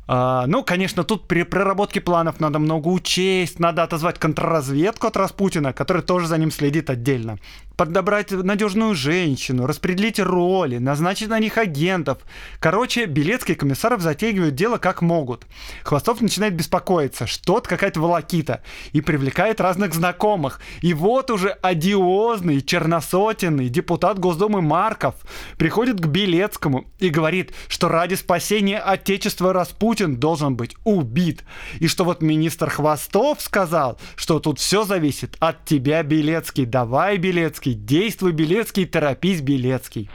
А, 0.07 0.45
ну, 0.47 0.63
конечно, 0.63 1.03
тут 1.03 1.27
при 1.27 1.43
проработке 1.43 1.99
планов 1.99 2.39
надо 2.39 2.59
много 2.59 2.87
учесть, 2.87 3.59
надо 3.59 3.83
отозвать 3.83 4.19
контрразведку 4.19 5.07
от 5.07 5.17
Распутина, 5.17 5.73
который 5.73 6.01
тоже 6.01 6.27
за 6.27 6.37
ним 6.37 6.51
следит 6.51 6.89
отдельно 6.89 7.37
подобрать 7.77 8.31
надежную 8.31 8.95
женщину, 8.95 9.67
распределить 9.67 10.19
роли, 10.19 10.79
назначить 10.79 11.29
на 11.29 11.39
них 11.39 11.57
агентов. 11.59 12.17
Короче, 12.59 13.05
Белецкий 13.05 13.53
Комиссаров 13.53 14.01
затягивают 14.01 14.55
дело 14.55 14.79
как 14.79 15.03
могут. 15.03 15.45
Хвостов 15.83 16.19
начинает 16.19 16.55
беспокоиться, 16.55 17.27
что-то 17.27 17.69
какая-то 17.69 18.01
волокита, 18.01 18.63
и 18.93 19.01
привлекает 19.01 19.61
разных 19.61 19.93
знакомых. 19.93 20.59
И 20.81 20.93
вот 20.95 21.29
уже 21.29 21.49
одиозный, 21.49 22.61
черносотенный 22.61 23.69
депутат 23.69 24.17
Госдумы 24.17 24.61
Марков 24.61 25.15
приходит 25.57 26.01
к 26.01 26.07
Белецкому 26.07 26.85
и 26.97 27.09
говорит, 27.09 27.53
что 27.67 27.89
ради 27.89 28.15
спасения 28.15 28.79
Отечества 28.79 29.53
Распутин 29.97 30.17
должен 30.17 30.55
быть 30.55 30.75
убит. 30.83 31.43
И 31.79 31.87
что 31.87 32.03
вот 32.03 32.21
министр 32.21 32.69
Хвостов 32.69 33.41
сказал, 33.41 33.99
что 34.15 34.39
тут 34.39 34.59
все 34.59 34.83
зависит 34.83 35.35
от 35.39 35.65
тебя, 35.65 36.03
Белецкий. 36.03 36.65
Давай, 36.65 37.17
Белецкий, 37.17 37.73
действуй, 37.73 38.31
Белецкий, 38.31 38.85
торопись, 38.85 39.41
Белецкий. 39.41 40.09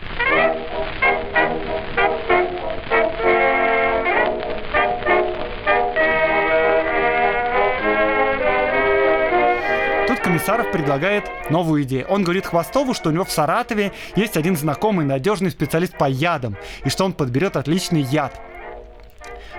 Комиссаров 10.22 10.70
предлагает 10.70 11.24
новую 11.50 11.82
идею. 11.82 12.06
Он 12.08 12.22
говорит 12.22 12.46
Хвостову, 12.46 12.94
что 12.94 13.10
у 13.10 13.12
него 13.12 13.24
в 13.24 13.30
Саратове 13.30 13.92
есть 14.14 14.36
один 14.36 14.56
знакомый 14.56 15.04
надежный 15.04 15.50
специалист 15.50 15.98
по 15.98 16.08
ядам, 16.08 16.56
и 16.84 16.88
что 16.88 17.04
он 17.04 17.12
подберет 17.12 17.56
отличный 17.56 18.02
яд. 18.02 18.40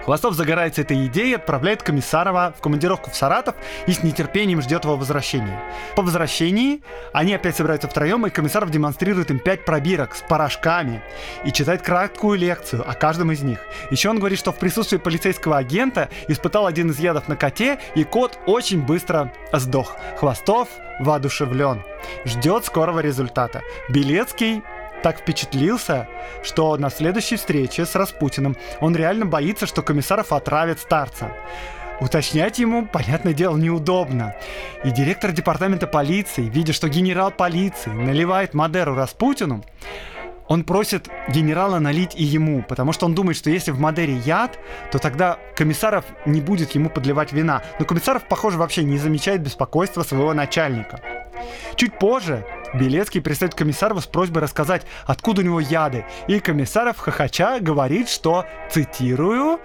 Хвостов 0.05 0.33
загорается 0.35 0.81
этой 0.81 1.07
идеей, 1.07 1.35
отправляет 1.35 1.81
Комиссарова 1.81 2.53
в 2.57 2.61
командировку 2.61 3.09
в 3.09 3.15
Саратов 3.15 3.55
и 3.87 3.93
с 3.93 4.03
нетерпением 4.03 4.61
ждет 4.61 4.83
его 4.83 4.97
возвращения. 4.97 5.61
По 5.95 6.01
возвращении 6.01 6.81
они 7.13 7.33
опять 7.33 7.55
собираются 7.55 7.87
втроем, 7.87 8.25
и 8.25 8.29
Комиссаров 8.29 8.69
демонстрирует 8.69 9.31
им 9.31 9.39
пять 9.39 9.63
пробирок 9.63 10.15
с 10.15 10.21
порошками 10.21 11.01
и 11.45 11.51
читает 11.51 11.81
краткую 11.81 12.37
лекцию 12.37 12.89
о 12.89 12.93
каждом 12.93 13.31
из 13.31 13.41
них. 13.41 13.59
Еще 13.91 14.09
он 14.09 14.19
говорит, 14.19 14.39
что 14.39 14.51
в 14.51 14.57
присутствии 14.57 14.97
полицейского 14.97 15.57
агента 15.57 16.09
испытал 16.27 16.67
один 16.67 16.91
из 16.91 16.99
ядов 16.99 17.27
на 17.29 17.37
коте, 17.37 17.79
и 17.95 18.03
кот 18.03 18.37
очень 18.45 18.81
быстро 18.81 19.31
сдох. 19.53 19.95
Хвостов 20.19 20.67
воодушевлен. 20.99 21.81
Ждет 22.25 22.65
скорого 22.65 22.99
результата. 22.99 23.61
Белецкий 23.89 24.61
так 25.03 25.19
впечатлился, 25.19 26.07
что 26.43 26.75
на 26.77 26.89
следующей 26.89 27.35
встрече 27.35 27.85
с 27.85 27.93
Распутиным 27.93 28.55
он 28.79 28.95
реально 28.95 29.25
боится, 29.25 29.67
что 29.67 29.83
комиссаров 29.83 30.31
отравят 30.31 30.79
старца. 30.79 31.31
Уточнять 31.99 32.57
ему, 32.57 32.87
понятное 32.87 33.33
дело, 33.33 33.55
неудобно. 33.55 34.35
И 34.83 34.89
директор 34.89 35.31
департамента 35.31 35.85
полиции, 35.85 36.49
видя, 36.49 36.73
что 36.73 36.89
генерал 36.89 37.31
полиции 37.31 37.91
наливает 37.91 38.53
Мадеру 38.53 38.95
Распутину, 38.95 39.63
он 40.47 40.63
просит 40.63 41.09
генерала 41.29 41.79
налить 41.79 42.15
и 42.15 42.23
ему, 42.23 42.63
потому 42.63 42.91
что 42.93 43.05
он 43.05 43.15
думает, 43.15 43.37
что 43.37 43.49
если 43.49 43.71
в 43.71 43.79
Мадере 43.79 44.17
яд, 44.17 44.59
то 44.91 44.99
тогда 44.99 45.37
комиссаров 45.55 46.05
не 46.25 46.41
будет 46.41 46.71
ему 46.71 46.89
подливать 46.89 47.31
вина. 47.31 47.61
Но 47.79 47.85
комиссаров, 47.85 48.27
похоже, 48.27 48.57
вообще 48.57 48.83
не 48.83 48.97
замечает 48.97 49.41
беспокойства 49.41 50.03
своего 50.03 50.33
начальника. 50.33 50.99
Чуть 51.75 51.97
позже 51.97 52.45
Белецкий 52.73 53.21
пристает 53.21 53.53
к 53.53 53.57
с 54.01 54.07
просьбой 54.07 54.41
рассказать, 54.41 54.83
откуда 55.05 55.41
у 55.41 55.45
него 55.45 55.59
яды. 55.59 56.05
И 56.27 56.39
комиссаров 56.39 56.97
хохоча 56.97 57.59
говорит, 57.59 58.09
что, 58.09 58.45
цитирую, 58.69 59.59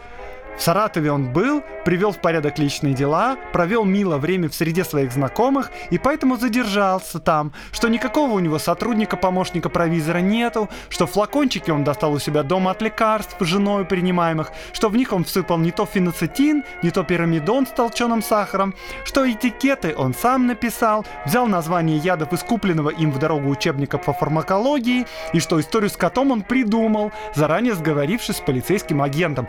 в 0.59 0.62
Саратове 0.62 1.12
он 1.12 1.33
был, 1.33 1.62
привел 1.85 2.11
в 2.11 2.18
порядок 2.18 2.59
личные 2.59 2.92
дела, 2.92 3.37
провел 3.53 3.85
мило 3.85 4.18
время 4.18 4.49
в 4.49 4.55
среде 4.55 4.85
своих 4.85 5.12
знакомых 5.12 5.71
и 5.90 5.99
поэтому 5.99 6.37
задержался 6.37 7.21
там, 7.21 7.53
что 7.71 7.88
никакого 7.88 8.33
у 8.33 8.38
него 8.40 8.59
сотрудника-помощника-провизора 8.59 10.18
нету, 10.18 10.68
что 10.88 11.07
флакончики 11.07 11.71
он 11.71 11.85
достал 11.85 12.12
у 12.12 12.18
себя 12.18 12.42
дома 12.42 12.73
от 12.73 12.83
лекарств 12.83 13.37
женой 13.40 13.85
принимаемых, 13.85 14.51
что 14.73 14.88
в 14.88 14.97
них 14.97 15.12
он 15.12 15.25
всыпал 15.25 15.59
не 15.59 15.71
то 15.71 15.87
феноцетин, 15.87 16.64
не 16.83 16.90
то 16.90 17.05
пирамидон 17.05 17.66
с 17.66 17.71
толченым 17.71 18.21
сахаром, 18.21 18.75
что 19.05 19.31
этикеты 19.31 19.94
он 19.97 20.12
сам 20.12 20.49
написал, 20.49 21.07
взял 21.25 21.47
название 21.47 21.99
ядов 21.99 22.33
из 22.33 22.40
купленного 22.40 22.90
им 22.90 23.12
в 23.12 23.18
дорогу 23.21 23.49
учебника 23.49 23.97
по 23.97 24.12
фармакологии 24.12 25.07
и 25.33 25.38
что 25.38 25.61
историю 25.61 25.90
с 25.90 25.97
котом 25.97 26.33
он 26.33 26.42
придумал, 26.42 27.12
заранее 27.37 27.75
сговорившись 27.75 28.37
с 28.37 28.40
полицейским 28.40 29.03
агентом. 29.03 29.49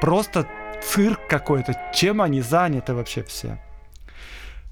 Просто 0.00 0.43
цирк 0.84 1.20
какой-то. 1.28 1.74
Чем 1.94 2.20
они 2.20 2.40
заняты 2.40 2.94
вообще 2.94 3.22
все? 3.22 3.58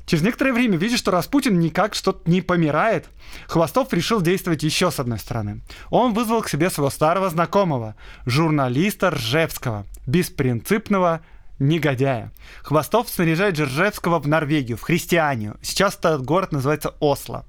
Через 0.06 0.24
некоторое 0.24 0.52
время 0.52 0.76
видишь, 0.76 0.98
что 0.98 1.10
Распутин 1.10 1.58
никак 1.58 1.94
что-то 1.94 2.28
не 2.28 2.42
помирает. 2.42 3.08
Хвостов 3.46 3.92
решил 3.92 4.20
действовать 4.20 4.62
еще 4.62 4.90
с 4.90 4.98
одной 4.98 5.18
стороны. 5.18 5.62
Он 5.90 6.12
вызвал 6.12 6.42
к 6.42 6.48
себе 6.48 6.70
своего 6.70 6.90
старого 6.90 7.30
знакомого, 7.30 7.94
журналиста 8.26 9.10
Ржевского, 9.10 9.86
беспринципного, 10.06 11.20
негодяя. 11.58 12.32
Хвостов 12.62 13.08
снаряжает 13.08 13.54
Джержевского 13.54 14.18
в 14.18 14.26
Норвегию, 14.26 14.76
в 14.76 14.82
христианию. 14.82 15.56
Сейчас 15.62 15.96
этот 15.96 16.24
город 16.24 16.52
называется 16.52 16.94
Осло. 16.98 17.46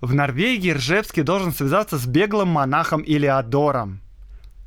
В 0.00 0.12
Норвегии 0.12 0.72
Ржевский 0.72 1.22
должен 1.22 1.52
связаться 1.52 1.98
с 1.98 2.06
беглым 2.06 2.48
монахом 2.48 3.02
Илеодором. 3.06 4.00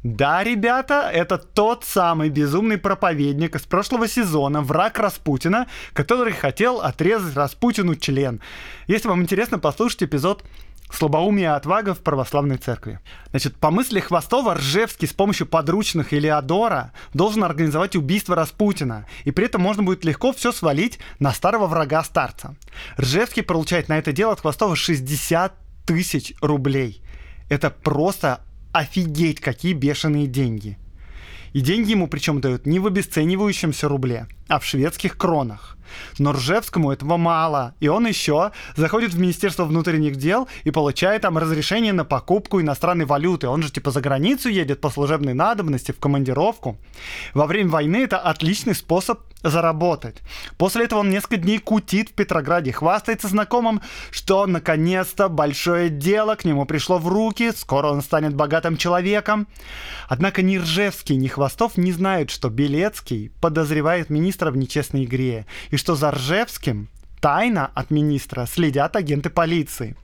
Да, 0.06 0.44
ребята, 0.44 1.10
это 1.12 1.40
тот 1.40 1.84
самый 1.84 2.30
безумный 2.30 2.78
проповедник 2.78 3.56
из 3.56 3.64
прошлого 3.64 4.08
сезона, 4.08 4.62
враг 4.62 5.00
Распутина, 5.00 5.66
который 5.94 6.32
хотел 6.32 6.80
отрезать 6.80 7.36
Распутину 7.36 7.96
член. 7.96 8.40
Если 8.86 9.08
вам 9.08 9.24
интересно, 9.24 9.58
послушайте 9.58 10.06
эпизод 10.06 10.44
Слабоумие 10.92 11.46
и 11.46 11.48
отвага 11.48 11.96
в 11.96 12.02
православной 12.02 12.58
церкви. 12.58 13.00
Значит, 13.32 13.56
по 13.56 13.72
мысли 13.72 14.00
Хвостова, 14.00 14.54
Ржевский 14.54 15.08
с 15.08 15.14
помощью 15.14 15.48
подручных 15.48 16.14
Илеодора 16.14 16.92
должен 17.16 17.44
организовать 17.44 17.96
убийство 17.96 18.36
Распутина, 18.36 19.08
и 19.24 19.32
при 19.32 19.46
этом 19.46 19.62
можно 19.62 19.82
будет 19.82 20.06
легко 20.06 20.34
все 20.34 20.52
свалить 20.52 21.00
на 21.18 21.34
старого 21.34 21.66
врага 21.66 22.04
старца. 22.04 22.56
Ржевский 23.00 23.42
получает 23.42 23.90
на 23.90 23.98
это 23.98 24.12
дело 24.12 24.34
от 24.34 24.42
Хвостова 24.42 24.76
60 24.76 25.52
тысяч 25.88 26.36
рублей. 26.42 27.02
Это 27.50 27.72
просто 27.72 28.42
офигеть, 28.76 29.40
какие 29.40 29.74
бешеные 29.74 30.28
деньги. 30.28 30.78
И 31.54 31.62
деньги 31.62 31.92
ему 31.92 32.08
причем 32.08 32.42
дают 32.42 32.66
не 32.66 32.80
в 32.80 32.88
обесценивающемся 32.88 33.88
рубле, 33.88 34.28
а 34.50 34.60
в 34.60 34.66
шведских 34.66 35.18
кронах. 35.18 35.75
Но 36.20 36.32
Ржевскому 36.32 36.92
этого 36.92 37.18
мало, 37.18 37.76
и 37.80 37.88
он 37.88 38.08
еще 38.08 38.52
заходит 38.76 39.14
в 39.14 39.20
Министерство 39.20 39.66
внутренних 39.66 40.16
дел 40.16 40.48
и 40.64 40.72
получает 40.72 41.24
там 41.24 41.38
разрешение 41.38 41.94
на 41.94 42.06
покупку 42.06 42.62
иностранной 42.62 43.06
валюты. 43.06 43.48
Он 43.48 43.64
же 43.64 43.72
типа 43.72 43.92
за 43.92 44.02
границу 44.02 44.50
едет 44.50 44.82
по 44.82 44.90
служебной 44.90 45.34
надобности, 45.34 45.92
в 45.92 46.00
командировку. 46.00 46.78
Во 47.34 47.46
время 47.46 47.70
войны 47.70 47.98
это 47.98 48.18
отличный 48.18 48.76
способ 48.76 49.20
заработать. 49.50 50.22
После 50.58 50.86
этого 50.86 51.00
он 51.00 51.10
несколько 51.10 51.38
дней 51.38 51.60
кутит 51.60 52.10
в 52.10 52.14
Петрограде, 52.14 52.72
хвастается 52.72 53.28
знакомым, 53.28 53.82
что 54.12 54.46
наконец-то 54.48 55.30
большое 55.30 55.90
дело 55.90 56.36
к 56.36 56.46
нему 56.46 56.66
пришло 56.66 56.98
в 56.98 57.08
руки, 57.08 57.52
скоро 57.56 57.90
он 57.90 58.02
станет 58.02 58.34
богатым 58.34 58.78
человеком. 58.78 59.48
Однако 60.08 60.42
ни 60.42 60.58
Ржевский, 60.58 61.16
ни 61.16 61.28
Хвостов 61.28 61.78
не 61.78 61.92
знают, 61.92 62.32
что 62.32 62.50
Белецкий 62.50 63.32
подозревает 63.42 64.10
министра 64.10 64.52
в 64.52 64.58
нечестной 64.58 65.06
игре 65.06 65.46
и 65.70 65.75
что 65.78 65.96
за 65.96 66.12
Ржевским 66.12 66.90
тайно 67.20 67.72
от 67.74 67.92
министра 67.92 68.46
следят 68.46 68.96
агенты 68.96 69.30
полиции. 69.30 69.96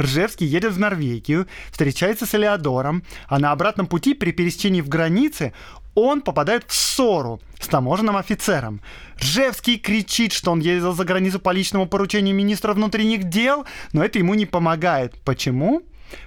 Ржевский 0.00 0.46
едет 0.46 0.72
в 0.72 0.78
Норвегию, 0.78 1.46
встречается 1.70 2.26
с 2.26 2.34
Элеодором, 2.34 3.02
а 3.26 3.38
на 3.38 3.52
обратном 3.52 3.86
пути 3.86 4.14
при 4.14 4.30
пересечении 4.30 4.80
в 4.80 4.88
границе 4.88 5.52
он 5.94 6.20
попадает 6.20 6.64
в 6.68 6.74
ссору 6.74 7.40
с 7.58 7.66
таможенным 7.66 8.16
офицером. 8.16 8.80
Ржевский 9.20 9.78
кричит, 9.78 10.32
что 10.32 10.52
он 10.52 10.60
ездил 10.60 10.92
за 10.92 11.04
границу 11.04 11.40
по 11.40 11.50
личному 11.50 11.86
поручению 11.86 12.34
министра 12.34 12.72
внутренних 12.72 13.24
дел, 13.24 13.66
но 13.92 14.04
это 14.04 14.18
ему 14.18 14.34
не 14.34 14.46
помогает. 14.46 15.20
Почему? 15.24 15.82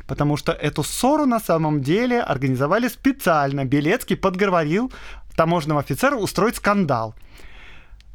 Потому 0.07 0.35
что 0.37 0.51
эту 0.51 0.83
ссору 0.83 1.25
на 1.25 1.39
самом 1.39 1.81
деле 1.81 2.19
организовали 2.19 2.89
специально. 2.89 3.63
Белецкий 3.63 4.17
подговорил 4.17 4.91
таможенного 5.35 5.79
офицера 5.79 6.15
устроить 6.17 6.57
скандал. 6.57 7.15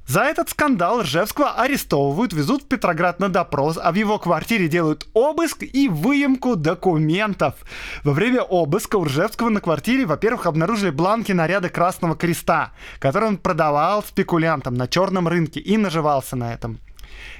За 0.06 0.20
этот 0.20 0.48
скандал 0.50 1.02
Ржевского 1.02 1.54
арестовывают, 1.54 2.32
везут 2.32 2.62
в 2.62 2.68
Петроград 2.68 3.18
на 3.18 3.28
допрос, 3.28 3.76
а 3.76 3.90
в 3.90 3.96
его 3.96 4.20
квартире 4.20 4.68
делают 4.68 5.08
обыск 5.14 5.64
и 5.64 5.88
выемку 5.88 6.54
документов. 6.54 7.54
Во 8.04 8.12
время 8.12 8.42
обыска 8.42 8.96
у 8.96 9.04
Ржевского 9.04 9.48
на 9.48 9.60
квартире, 9.60 10.06
во-первых, 10.06 10.46
обнаружили 10.46 10.90
бланки 10.90 11.32
наряда 11.32 11.70
Красного 11.70 12.14
Креста, 12.14 12.70
которые 13.00 13.30
он 13.30 13.36
продавал 13.36 14.04
спекулянтам 14.04 14.74
на 14.74 14.86
черном 14.86 15.26
рынке 15.26 15.58
и 15.58 15.76
наживался 15.76 16.36
на 16.36 16.54
этом. 16.54 16.78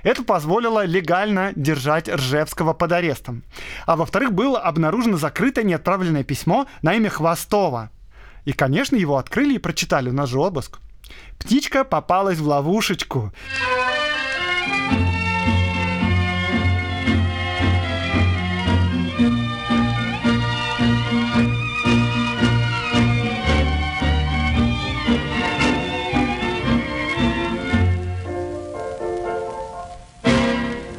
Это 0.02 0.24
позволило 0.24 0.84
легально 0.84 1.52
держать 1.54 2.08
Ржевского 2.08 2.72
под 2.72 2.90
арестом. 2.90 3.44
А 3.86 3.94
во-вторых, 3.94 4.32
было 4.32 4.58
обнаружено 4.58 5.18
закрытое 5.18 5.64
неотправленное 5.64 6.24
письмо 6.24 6.66
на 6.82 6.94
имя 6.94 7.10
Хвостова. 7.10 7.90
И, 8.44 8.52
конечно, 8.52 8.96
его 8.96 9.18
открыли 9.18 9.54
и 9.54 9.58
прочитали, 9.58 10.10
у 10.10 10.12
нас 10.12 10.30
же 10.30 10.40
обыск. 10.40 10.80
Птичка 11.38 11.84
попалась 11.84 12.38
в 12.38 12.46
ловушечку. 12.46 13.32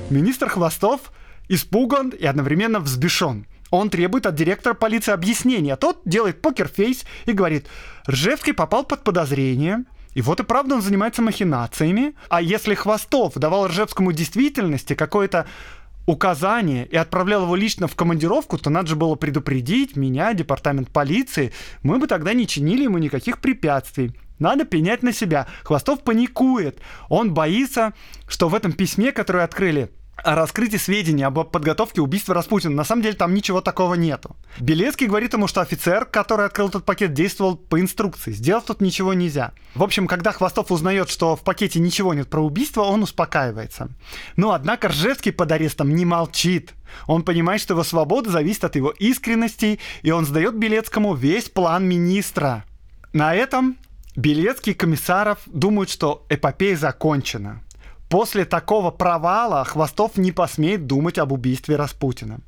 Министр 0.09 0.49
Хвостов 0.49 1.11
испуган 1.49 2.09
и 2.09 2.25
одновременно 2.25 2.79
взбешен. 2.79 3.45
Он 3.69 3.89
требует 3.89 4.25
от 4.25 4.35
директора 4.35 4.73
полиции 4.73 5.11
объяснения. 5.11 5.75
Тот 5.75 6.01
делает 6.05 6.41
покерфейс 6.41 7.03
и 7.25 7.33
говорит, 7.33 7.67
Ржевский 8.09 8.53
попал 8.53 8.83
под 8.83 9.03
подозрение, 9.03 9.83
и 10.17 10.21
вот 10.21 10.39
и 10.39 10.43
правда 10.43 10.73
он 10.73 10.81
занимается 10.81 11.21
махинациями. 11.21 12.15
А 12.27 12.41
если 12.41 12.73
Хвостов 12.73 13.35
давал 13.35 13.67
Ржевскому 13.67 14.11
действительности 14.11 14.95
какое-то 14.95 15.45
указание 16.07 16.87
и 16.87 16.95
отправлял 16.95 17.43
его 17.43 17.55
лично 17.55 17.87
в 17.87 17.95
командировку, 17.95 18.57
то 18.57 18.71
надо 18.71 18.87
же 18.87 18.95
было 18.95 19.13
предупредить 19.13 19.95
меня, 19.95 20.33
департамент 20.33 20.89
полиции. 20.89 21.53
Мы 21.83 21.99
бы 21.99 22.07
тогда 22.07 22.33
не 22.33 22.47
чинили 22.47 22.85
ему 22.85 22.97
никаких 22.97 23.37
препятствий. 23.37 24.11
Надо 24.39 24.65
пенять 24.65 25.03
на 25.03 25.13
себя. 25.13 25.45
Хвостов 25.61 26.01
паникует. 26.01 26.79
Он 27.09 27.35
боится, 27.35 27.93
что 28.27 28.49
в 28.49 28.55
этом 28.55 28.71
письме, 28.71 29.11
которое 29.11 29.43
открыли, 29.43 29.91
о 30.23 30.35
раскрытии 30.35 30.77
сведений 30.77 31.23
об 31.23 31.41
подготовке 31.43 32.01
убийства 32.01 32.33
Распутина. 32.33 32.75
На 32.75 32.83
самом 32.83 33.01
деле 33.01 33.15
там 33.15 33.33
ничего 33.33 33.61
такого 33.61 33.93
нету. 33.93 34.35
Белецкий 34.59 35.07
говорит 35.07 35.33
ему, 35.33 35.47
что 35.47 35.61
офицер, 35.61 36.05
который 36.05 36.45
открыл 36.45 36.69
этот 36.69 36.85
пакет, 36.85 37.13
действовал 37.13 37.55
по 37.55 37.79
инструкции. 37.79 38.31
Сделать 38.31 38.65
тут 38.65 38.81
ничего 38.81 39.13
нельзя. 39.13 39.53
В 39.75 39.83
общем, 39.83 40.07
когда 40.07 40.31
Хвостов 40.31 40.71
узнает, 40.71 41.09
что 41.09 41.35
в 41.35 41.43
пакете 41.43 41.79
ничего 41.79 42.13
нет 42.13 42.29
про 42.29 42.41
убийство, 42.41 42.81
он 42.81 43.03
успокаивается. 43.03 43.89
Но, 44.35 44.51
однако, 44.51 44.89
Ржевский 44.89 45.31
под 45.31 45.51
арестом 45.51 45.93
не 45.95 46.05
молчит. 46.05 46.73
Он 47.05 47.23
понимает, 47.23 47.61
что 47.61 47.73
его 47.73 47.83
свобода 47.83 48.31
зависит 48.31 48.63
от 48.63 48.75
его 48.75 48.89
искренности, 48.89 49.79
и 50.01 50.11
он 50.11 50.25
сдает 50.25 50.55
Белецкому 50.55 51.13
весь 51.13 51.49
план 51.49 51.87
министра. 51.87 52.65
На 53.13 53.35
этом 53.35 53.77
Белецкий 54.15 54.71
и 54.71 54.75
Комиссаров 54.75 55.39
думают, 55.45 55.89
что 55.89 56.25
эпопея 56.29 56.75
закончена. 56.75 57.61
После 58.09 58.45
такого 58.45 58.89
провала 58.89 59.65
Хвостов 59.65 60.15
не 60.15 60.31
посмеет 60.31 60.87
думать 60.87 61.17
об 61.17 61.33
убийстве 61.33 61.75
Распутина. 61.75 62.39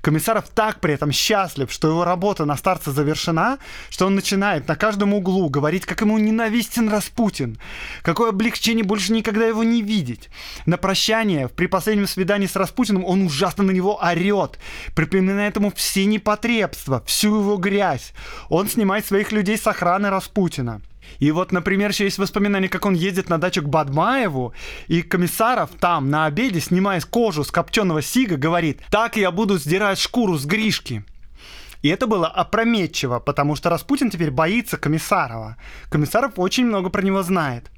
Комиссаров 0.00 0.48
так 0.48 0.80
при 0.80 0.94
этом 0.94 1.12
счастлив, 1.12 1.70
что 1.70 1.88
его 1.88 2.04
работа 2.04 2.44
на 2.44 2.56
старце 2.56 2.92
завершена, 2.92 3.58
что 3.88 4.06
он 4.06 4.14
начинает 4.14 4.68
на 4.68 4.76
каждом 4.76 5.12
углу 5.12 5.48
говорить, 5.48 5.84
как 5.84 6.00
ему 6.00 6.18
ненавистен 6.18 6.88
Распутин, 6.88 7.58
какое 8.02 8.30
облегчение 8.30 8.84
больше 8.84 9.12
никогда 9.12 9.46
его 9.46 9.64
не 9.64 9.82
видеть. 9.82 10.30
На 10.64 10.76
прощание, 10.76 11.48
при 11.48 11.66
последнем 11.66 12.06
свидании 12.06 12.46
с 12.46 12.56
Распутиным, 12.56 13.04
он 13.04 13.22
ужасно 13.22 13.64
на 13.64 13.72
него 13.72 14.00
орет, 14.02 14.58
припоминает 14.94 15.56
ему 15.56 15.72
все 15.74 16.04
непотребства, 16.04 17.02
всю 17.06 17.40
его 17.40 17.56
грязь. 17.56 18.12
Он 18.48 18.68
снимает 18.68 19.06
своих 19.06 19.32
людей 19.32 19.58
с 19.58 19.66
охраны 19.66 20.10
Распутина. 20.10 20.82
И 21.18 21.30
вот, 21.32 21.52
например, 21.52 21.90
еще 21.90 22.04
есть 22.04 22.18
воспоминания, 22.18 22.68
как 22.68 22.86
он 22.86 22.94
едет 22.94 23.28
на 23.28 23.38
дачу 23.38 23.62
к 23.62 23.68
Бадмаеву, 23.68 24.54
и 24.88 25.02
комиссаров 25.02 25.70
там 25.78 26.10
на 26.10 26.26
обеде, 26.26 26.60
снимая 26.60 27.00
кожу 27.00 27.44
с 27.44 27.50
копченого 27.50 28.02
сига, 28.02 28.36
говорит, 28.36 28.80
так 28.90 29.16
я 29.16 29.30
буду 29.30 29.58
сдирать 29.58 29.98
шкуру 29.98 30.36
с 30.36 30.44
Гришки. 30.44 31.04
И 31.82 31.88
это 31.88 32.06
было 32.06 32.28
опрометчиво, 32.28 33.20
потому 33.20 33.56
что 33.56 33.70
Распутин 33.70 34.10
теперь 34.10 34.30
боится 34.30 34.76
Комиссарова. 34.76 35.56
Комиссаров 35.88 36.32
очень 36.36 36.66
много 36.66 36.90
про 36.90 37.02
него 37.02 37.22
знает. 37.22 37.70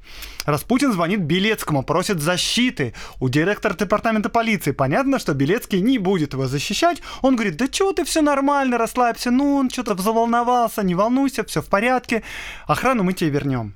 Распутин 0.44 0.92
звонит 0.92 1.20
Белецкому, 1.20 1.84
просит 1.84 2.20
защиты 2.20 2.94
у 3.20 3.28
директора 3.28 3.74
департамента 3.74 4.28
полиции. 4.28 4.72
Понятно, 4.72 5.18
что 5.18 5.34
Белецкий 5.34 5.80
не 5.80 5.98
будет 5.98 6.32
его 6.32 6.48
защищать. 6.48 7.00
Он 7.22 7.36
говорит, 7.36 7.56
да 7.56 7.68
чего 7.68 7.92
ты, 7.92 8.04
все 8.04 8.22
нормально, 8.22 8.76
расслабься. 8.76 9.30
Ну, 9.30 9.54
он 9.54 9.70
что-то 9.70 9.94
заволновался, 10.02 10.82
не 10.82 10.94
волнуйся, 10.94 11.44
все 11.44 11.62
в 11.62 11.66
порядке. 11.66 12.22
Охрану 12.66 13.04
мы 13.04 13.12
тебе 13.12 13.30
вернем. 13.30 13.74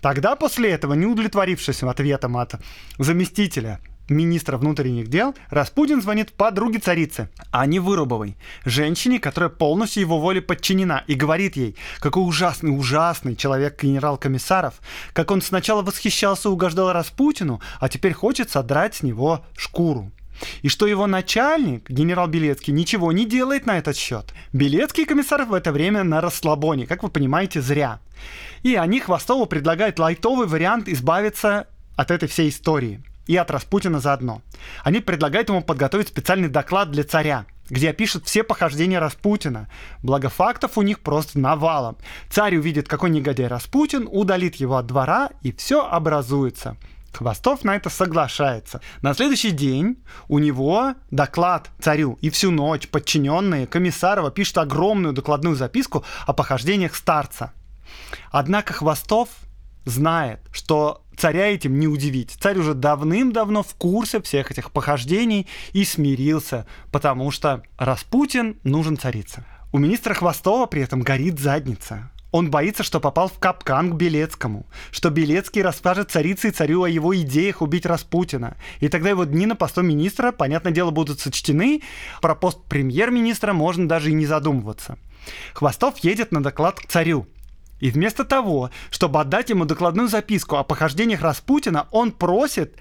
Тогда 0.00 0.36
после 0.36 0.70
этого, 0.70 0.94
не 0.94 1.06
удовлетворившись 1.06 1.82
ответом 1.82 2.36
от 2.36 2.54
заместителя 2.98 3.80
министра 4.08 4.56
внутренних 4.56 5.08
дел, 5.08 5.34
Распутин 5.50 6.02
звонит 6.02 6.32
подруге 6.32 6.78
царицы, 6.78 7.28
Ане 7.50 7.80
Вырубовой, 7.80 8.36
женщине, 8.64 9.18
которая 9.18 9.50
полностью 9.50 10.02
его 10.02 10.18
воле 10.20 10.42
подчинена, 10.42 11.04
и 11.06 11.14
говорит 11.14 11.56
ей, 11.56 11.76
какой 12.00 12.26
ужасный, 12.26 12.76
ужасный 12.76 13.36
человек 13.36 13.82
генерал 13.82 14.16
Комиссаров, 14.16 14.74
как 15.12 15.30
он 15.30 15.40
сначала 15.42 15.82
восхищался 15.82 16.48
и 16.48 16.52
угождал 16.52 16.92
Распутину, 16.92 17.60
а 17.80 17.88
теперь 17.88 18.12
хочет 18.12 18.50
содрать 18.50 18.96
с 18.96 19.02
него 19.02 19.44
шкуру. 19.56 20.10
и 20.62 20.68
что 20.68 20.86
его 20.86 21.06
начальник, 21.06 21.88
генерал 21.88 22.26
Белецкий, 22.26 22.72
ничего 22.72 23.12
не 23.12 23.24
делает 23.24 23.66
на 23.66 23.78
этот 23.78 23.96
счет. 23.96 24.34
Белецкий 24.52 25.04
комиссар 25.04 25.44
в 25.44 25.54
это 25.54 25.70
время 25.70 26.02
на 26.02 26.20
расслабоне, 26.20 26.88
как 26.88 27.04
вы 27.04 27.08
понимаете, 27.08 27.60
зря. 27.60 28.00
И 28.64 28.74
они 28.74 28.98
Хвостову 28.98 29.46
предлагают 29.46 30.00
лайтовый 30.00 30.48
вариант 30.48 30.88
избавиться 30.88 31.68
от 31.96 32.10
этой 32.10 32.28
всей 32.28 32.48
истории 32.48 33.00
и 33.26 33.36
от 33.36 33.50
Распутина 33.50 34.00
заодно. 34.00 34.42
Они 34.82 35.00
предлагают 35.00 35.48
ему 35.48 35.62
подготовить 35.62 36.08
специальный 36.08 36.48
доклад 36.48 36.90
для 36.90 37.04
царя, 37.04 37.46
где 37.68 37.90
опишут 37.90 38.26
все 38.26 38.42
похождения 38.42 38.98
Распутина. 38.98 39.68
Благо 40.02 40.28
фактов 40.28 40.76
у 40.76 40.82
них 40.82 41.00
просто 41.00 41.38
навалом. 41.38 41.96
Царь 42.30 42.56
увидит, 42.56 42.88
какой 42.88 43.10
негодяй 43.10 43.46
Распутин, 43.46 44.08
удалит 44.10 44.56
его 44.56 44.76
от 44.76 44.86
двора, 44.86 45.30
и 45.42 45.52
все 45.52 45.86
образуется. 45.86 46.76
Хвостов 47.12 47.62
на 47.62 47.76
это 47.76 47.90
соглашается. 47.90 48.80
На 49.00 49.14
следующий 49.14 49.52
день 49.52 50.02
у 50.28 50.40
него 50.40 50.94
доклад 51.10 51.70
царю, 51.78 52.18
и 52.20 52.28
всю 52.28 52.50
ночь 52.50 52.88
подчиненные 52.88 53.66
Комиссарова 53.66 54.30
пишут 54.30 54.58
огромную 54.58 55.14
докладную 55.14 55.54
записку 55.54 56.04
о 56.26 56.32
похождениях 56.32 56.94
старца. 56.96 57.52
Однако 58.32 58.72
Хвостов 58.72 59.28
знает, 59.84 60.40
что 60.50 61.03
царя 61.16 61.46
этим 61.46 61.78
не 61.78 61.88
удивить. 61.88 62.36
Царь 62.40 62.58
уже 62.58 62.74
давным-давно 62.74 63.62
в 63.62 63.74
курсе 63.74 64.20
всех 64.20 64.50
этих 64.50 64.70
похождений 64.70 65.46
и 65.72 65.84
смирился, 65.84 66.66
потому 66.90 67.30
что 67.30 67.62
Распутин 67.78 68.58
нужен 68.64 68.96
царице. 68.96 69.44
У 69.72 69.78
министра 69.78 70.14
Хвостова 70.14 70.66
при 70.66 70.82
этом 70.82 71.00
горит 71.00 71.40
задница. 71.40 72.10
Он 72.34 72.50
боится, 72.50 72.82
что 72.82 72.98
попал 72.98 73.28
в 73.28 73.38
капкан 73.38 73.92
к 73.92 73.94
Белецкому, 73.94 74.66
что 74.90 75.10
Белецкий 75.10 75.62
расскажет 75.62 76.10
царице 76.10 76.48
и 76.48 76.50
царю 76.50 76.82
о 76.82 76.88
его 76.88 77.14
идеях 77.14 77.62
убить 77.62 77.86
Распутина. 77.86 78.56
И 78.80 78.88
тогда 78.88 79.10
его 79.10 79.22
дни 79.22 79.46
на 79.46 79.54
посту 79.54 79.82
министра, 79.82 80.32
понятное 80.32 80.72
дело, 80.72 80.90
будут 80.90 81.20
сочтены. 81.20 81.82
Про 82.20 82.34
пост 82.34 82.58
премьер-министра 82.68 83.52
можно 83.52 83.86
даже 83.86 84.10
и 84.10 84.14
не 84.14 84.26
задумываться. 84.26 84.98
Хвостов 85.52 85.98
едет 85.98 86.32
на 86.32 86.42
доклад 86.42 86.80
к 86.80 86.86
царю. 86.86 87.28
И 87.80 87.90
вместо 87.90 88.24
того, 88.24 88.70
чтобы 88.90 89.20
отдать 89.20 89.50
ему 89.50 89.64
докладную 89.64 90.08
записку 90.08 90.56
о 90.56 90.64
похождениях 90.64 91.22
Распутина, 91.22 91.86
он 91.90 92.12
просит 92.12 92.76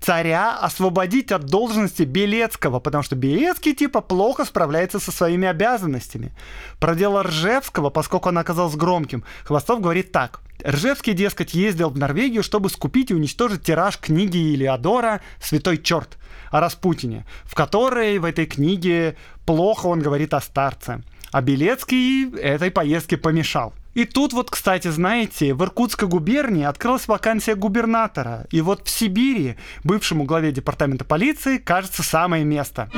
царя 0.00 0.58
освободить 0.58 1.32
от 1.32 1.46
должности 1.46 2.02
Белецкого, 2.02 2.78
потому 2.78 3.02
что 3.02 3.16
Белецкий 3.16 3.74
типа 3.74 4.02
плохо 4.02 4.44
справляется 4.44 5.00
со 5.00 5.10
своими 5.10 5.48
обязанностями. 5.48 6.32
Про 6.78 6.94
дело 6.94 7.22
Ржевского, 7.22 7.88
поскольку 7.88 8.28
он 8.28 8.38
оказался 8.38 8.76
громким, 8.76 9.24
Хвостов 9.44 9.80
говорит 9.80 10.12
так. 10.12 10.40
Ржевский, 10.64 11.14
дескать, 11.14 11.54
ездил 11.54 11.90
в 11.90 11.98
Норвегию, 11.98 12.42
чтобы 12.42 12.68
скупить 12.68 13.10
и 13.10 13.14
уничтожить 13.14 13.62
тираж 13.62 13.98
книги 13.98 14.36
Илиадора 14.36 15.20
«Святой 15.40 15.78
черт» 15.78 16.18
о 16.50 16.60
Распутине, 16.60 17.24
в 17.44 17.54
которой 17.54 18.18
в 18.18 18.24
этой 18.24 18.46
книге 18.46 19.16
плохо 19.46 19.86
он 19.86 20.00
говорит 20.00 20.34
о 20.34 20.40
старце. 20.40 21.02
А 21.32 21.40
Белецкий 21.40 22.30
этой 22.36 22.70
поездке 22.70 23.16
помешал. 23.16 23.74
И 23.94 24.04
тут 24.04 24.32
вот, 24.32 24.50
кстати, 24.50 24.88
знаете, 24.88 25.54
в 25.54 25.62
Иркутской 25.62 26.08
губернии 26.08 26.64
открылась 26.64 27.06
вакансия 27.06 27.54
губернатора. 27.54 28.46
И 28.50 28.60
вот 28.60 28.86
в 28.86 28.90
Сибири 28.90 29.56
бывшему 29.84 30.24
главе 30.24 30.50
департамента 30.52 31.04
полиции 31.04 31.58
кажется 31.58 32.02
самое 32.02 32.44
место. 32.44 32.90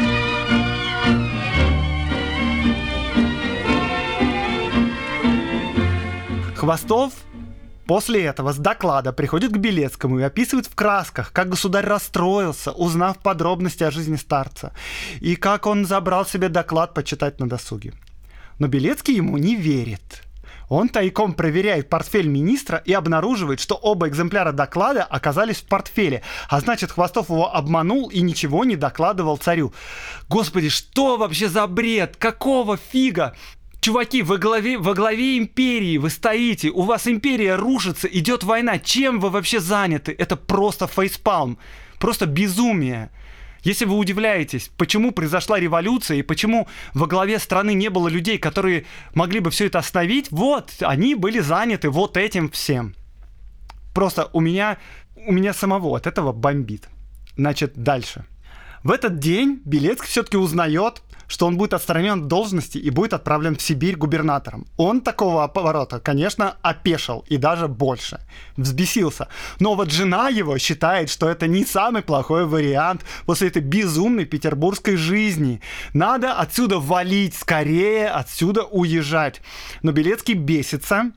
Хвостов 6.54 7.12
После 7.87 8.24
этого 8.24 8.52
с 8.52 8.56
доклада 8.56 9.12
приходит 9.12 9.52
к 9.52 9.59
Белецкому 9.59 10.18
и 10.18 10.22
описывает 10.24 10.66
в 10.66 10.74
красках, 10.74 11.32
как 11.32 11.50
государь 11.50 11.87
расстроился, 11.87 12.72
узнав 12.72 13.18
подробности 13.18 13.85
о 13.85 13.92
жизни 13.92 14.16
старца, 14.16 14.72
и 15.20 15.37
как 15.37 15.66
он 15.66 15.87
забрал 15.87 16.26
себе 16.26 16.48
доклад 16.48 16.94
почитать 16.94 17.38
на 17.38 17.48
досуге. 17.48 17.92
Но 18.59 18.66
Белецкий 18.66 19.14
ему 19.14 19.38
не 19.38 19.54
верит. 19.54 20.25
Он 20.68 20.88
тайком 20.88 21.33
проверяет 21.33 21.88
портфель 21.88 22.26
министра 22.26 22.83
и 22.85 22.92
обнаруживает, 22.92 23.61
что 23.61 23.74
оба 23.76 24.09
экземпляра 24.09 24.52
доклада 24.52 25.05
оказались 25.05 25.59
в 25.59 25.66
портфеле. 25.66 26.22
А 26.48 26.61
значит, 26.61 26.92
Хвостов 26.92 27.31
его 27.31 27.55
обманул 27.55 28.09
и 28.09 28.20
ничего 28.20 28.64
не 28.64 28.76
докладывал 28.76 29.37
царю. 29.37 29.72
Господи, 30.29 30.68
что 30.68 31.16
вообще 31.16 31.48
за 31.48 31.66
бред? 31.66 32.16
Какого 32.16 32.76
фига? 32.76 33.37
Чуваки, 33.81 34.22
во 34.22 34.38
главе, 34.38 34.79
во 34.79 34.94
главе 34.94 35.38
империи 35.38 35.98
вы 35.98 36.11
стоите, 36.11 36.70
у 36.70 36.83
вас 36.83 37.07
империя 37.07 37.55
рушится, 37.55 38.09
идет 38.09 38.42
война. 38.42 38.81
Чем 38.81 39.20
вы 39.20 39.31
вообще 39.31 39.61
заняты? 39.61 40.12
Это 40.18 40.35
просто 40.35 40.88
фейспалм, 40.88 41.59
просто 42.00 42.26
безумие. 42.26 43.11
Если 43.66 43.85
вы 43.85 43.96
удивляетесь, 43.96 44.70
почему 44.76 45.11
произошла 45.11 45.59
революция 45.59 46.18
и 46.18 46.22
почему 46.22 46.68
во 46.94 47.09
главе 47.09 47.40
страны 47.40 47.74
не 47.74 47.90
было 47.90 48.07
людей, 48.07 48.38
которые 48.38 48.85
могли 49.12 49.40
бы 49.40 49.50
все 49.50 49.66
это 49.66 49.81
остановить, 49.81 50.31
вот, 50.31 50.70
они 50.83 51.16
были 51.16 51.40
заняты 51.40 51.90
вот 51.90 52.16
этим 52.16 52.48
всем. 52.48 52.94
Просто 53.92 54.31
у 54.33 54.38
меня, 54.38 54.79
у 55.16 55.33
меня 55.33 55.52
самого 55.52 55.96
от 55.96 56.07
этого 56.07 56.33
бомбит. 56.33 56.88
Значит, 57.37 57.72
дальше. 57.74 58.24
В 58.85 58.92
этот 58.92 59.18
день 59.18 59.61
Белецкий 59.64 60.11
все-таки 60.11 60.37
узнает, 60.37 61.02
что 61.28 61.46
он 61.46 61.56
будет 61.56 61.74
отстранен 61.74 62.22
от 62.22 62.26
должности 62.28 62.78
и 62.78 62.90
будет 62.90 63.12
отправлен 63.12 63.56
в 63.56 63.62
Сибирь 63.62 63.96
губернатором. 63.96 64.66
Он 64.76 65.00
такого 65.00 65.46
поворота, 65.48 66.00
конечно, 66.00 66.56
опешил 66.62 67.24
и 67.28 67.36
даже 67.36 67.68
больше. 67.68 68.20
Взбесился. 68.56 69.28
Но 69.60 69.74
вот 69.74 69.90
жена 69.90 70.28
его 70.28 70.58
считает, 70.58 71.10
что 71.10 71.28
это 71.28 71.46
не 71.46 71.64
самый 71.64 72.02
плохой 72.02 72.46
вариант 72.46 73.04
после 73.26 73.48
этой 73.48 73.62
безумной 73.62 74.24
петербургской 74.24 74.96
жизни. 74.96 75.60
Надо 75.92 76.34
отсюда 76.34 76.78
валить, 76.78 77.34
скорее 77.34 78.08
отсюда 78.08 78.62
уезжать. 78.64 79.40
Но 79.82 79.92
Белецкий 79.92 80.34
бесится, 80.34 81.10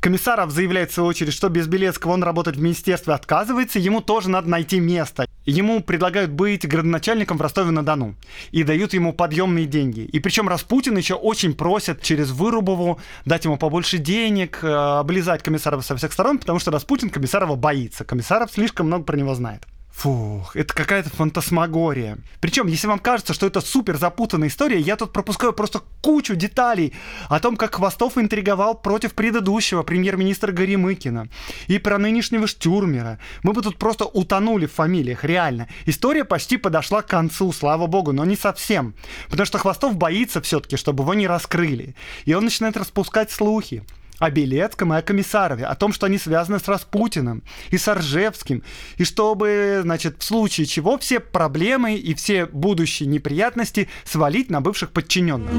Комиссаров 0.00 0.50
заявляет 0.50 0.90
в 0.90 0.94
свою 0.94 1.08
очередь, 1.08 1.32
что 1.32 1.48
без 1.48 1.66
Белецкого 1.66 2.12
он 2.12 2.22
работать 2.22 2.56
в 2.56 2.60
министерстве 2.60 3.14
отказывается, 3.14 3.78
ему 3.78 4.00
тоже 4.00 4.30
надо 4.30 4.48
найти 4.48 4.80
место. 4.80 5.26
Ему 5.44 5.80
предлагают 5.82 6.30
быть 6.30 6.66
градоначальником 6.66 7.38
в 7.38 7.40
Ростове-на-Дону 7.40 8.16
и 8.50 8.64
дают 8.64 8.94
ему 8.94 9.12
подъемные 9.12 9.66
деньги. 9.66 10.00
И 10.00 10.18
причем 10.18 10.48
Распутин 10.48 10.96
еще 10.96 11.14
очень 11.14 11.54
просит 11.54 12.02
через 12.02 12.30
Вырубову 12.30 13.00
дать 13.24 13.44
ему 13.44 13.56
побольше 13.56 13.98
денег, 13.98 14.58
э, 14.62 14.66
облизать 14.68 15.42
Комиссарова 15.42 15.82
со 15.82 15.96
всех 15.96 16.12
сторон, 16.12 16.38
потому 16.38 16.58
что 16.58 16.70
Распутин 16.70 17.10
Комиссарова 17.10 17.54
боится. 17.54 18.04
Комиссаров 18.04 18.50
слишком 18.50 18.86
много 18.86 19.04
про 19.04 19.16
него 19.16 19.34
знает. 19.34 19.66
Фух, 19.96 20.54
это 20.54 20.74
какая-то 20.74 21.08
фантасмагория. 21.08 22.18
Причем, 22.40 22.66
если 22.66 22.86
вам 22.86 22.98
кажется, 22.98 23.32
что 23.32 23.46
это 23.46 23.62
супер 23.62 23.96
запутанная 23.96 24.48
история, 24.48 24.78
я 24.78 24.94
тут 24.94 25.10
пропускаю 25.10 25.54
просто 25.54 25.80
кучу 26.02 26.34
деталей 26.34 26.92
о 27.30 27.40
том, 27.40 27.56
как 27.56 27.76
Хвостов 27.76 28.18
интриговал 28.18 28.74
против 28.74 29.14
предыдущего 29.14 29.84
премьер-министра 29.84 30.52
Горемыкина 30.52 31.30
и 31.66 31.78
про 31.78 31.96
нынешнего 31.96 32.46
Штюрмера. 32.46 33.18
Мы 33.42 33.54
бы 33.54 33.62
тут 33.62 33.78
просто 33.78 34.04
утонули 34.04 34.66
в 34.66 34.74
фамилиях, 34.74 35.24
реально. 35.24 35.66
История 35.86 36.26
почти 36.26 36.58
подошла 36.58 37.00
к 37.00 37.06
концу, 37.06 37.50
слава 37.54 37.86
богу, 37.86 38.12
но 38.12 38.26
не 38.26 38.36
совсем. 38.36 38.94
Потому 39.30 39.46
что 39.46 39.56
Хвостов 39.56 39.96
боится 39.96 40.42
все-таки, 40.42 40.76
чтобы 40.76 41.04
его 41.04 41.14
не 41.14 41.26
раскрыли. 41.26 41.94
И 42.26 42.34
он 42.34 42.44
начинает 42.44 42.76
распускать 42.76 43.30
слухи 43.30 43.82
о 44.18 44.30
Белецком 44.30 44.94
и 44.94 44.96
о 44.96 45.02
Комиссарове, 45.02 45.64
о 45.64 45.74
том, 45.74 45.92
что 45.92 46.06
они 46.06 46.18
связаны 46.18 46.58
с 46.58 46.68
Распутиным 46.68 47.42
и 47.70 47.78
с 47.78 47.92
Ржевским, 47.92 48.62
и 48.96 49.04
чтобы, 49.04 49.80
значит, 49.82 50.16
в 50.18 50.24
случае 50.24 50.66
чего 50.66 50.98
все 50.98 51.20
проблемы 51.20 51.94
и 51.94 52.14
все 52.14 52.46
будущие 52.46 53.08
неприятности 53.08 53.88
свалить 54.04 54.50
на 54.50 54.60
бывших 54.60 54.90
подчиненных. 54.90 55.50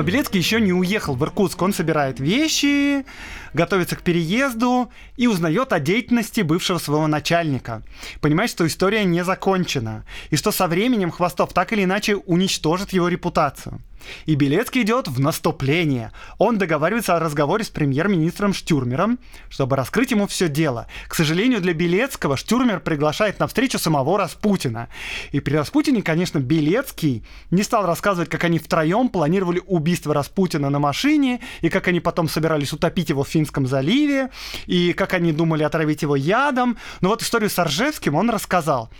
Но 0.00 0.04
Белецкий 0.04 0.38
еще 0.38 0.62
не 0.62 0.72
уехал 0.72 1.14
в 1.14 1.22
Иркутск. 1.22 1.60
Он 1.60 1.74
собирает 1.74 2.20
вещи, 2.20 3.04
готовится 3.52 3.96
к 3.96 4.00
переезду 4.00 4.90
и 5.18 5.26
узнает 5.26 5.74
о 5.74 5.78
деятельности 5.78 6.40
бывшего 6.40 6.78
своего 6.78 7.06
начальника. 7.06 7.82
Понимает, 8.22 8.48
что 8.48 8.66
история 8.66 9.04
не 9.04 9.22
закончена. 9.22 10.06
И 10.30 10.36
что 10.36 10.52
со 10.52 10.68
временем 10.68 11.10
Хвостов 11.10 11.52
так 11.52 11.74
или 11.74 11.84
иначе 11.84 12.16
уничтожит 12.16 12.94
его 12.94 13.08
репутацию. 13.08 13.78
И 14.26 14.34
Белецкий 14.34 14.82
идет 14.82 15.08
в 15.08 15.20
наступление. 15.20 16.12
Он 16.38 16.58
договаривается 16.58 17.16
о 17.16 17.20
разговоре 17.20 17.64
с 17.64 17.68
премьер-министром 17.68 18.52
Штюрмером, 18.52 19.18
чтобы 19.48 19.76
раскрыть 19.76 20.10
ему 20.10 20.26
все 20.26 20.48
дело. 20.48 20.86
К 21.08 21.14
сожалению, 21.14 21.60
для 21.60 21.74
Белецкого 21.74 22.36
Штюрмер 22.36 22.80
приглашает 22.80 23.38
на 23.40 23.46
встречу 23.46 23.78
самого 23.78 24.18
Распутина. 24.18 24.88
И 25.32 25.40
при 25.40 25.56
Распутине, 25.56 26.02
конечно, 26.02 26.38
Белецкий 26.38 27.24
не 27.50 27.62
стал 27.62 27.86
рассказывать, 27.86 28.28
как 28.28 28.44
они 28.44 28.58
втроем 28.58 29.08
планировали 29.08 29.62
убийство 29.66 30.14
Распутина 30.14 30.70
на 30.70 30.78
машине, 30.78 31.40
и 31.60 31.68
как 31.68 31.88
они 31.88 32.00
потом 32.00 32.28
собирались 32.28 32.72
утопить 32.72 33.10
его 33.10 33.24
в 33.24 33.28
Финском 33.28 33.66
заливе, 33.66 34.30
и 34.66 34.92
как 34.92 35.14
они 35.14 35.32
думали 35.32 35.62
отравить 35.62 36.02
его 36.02 36.16
ядом. 36.16 36.78
Но 37.00 37.10
вот 37.10 37.22
историю 37.22 37.50
с 37.50 37.58
Ржевским 37.62 38.14
он 38.14 38.30
рассказал. 38.30 38.90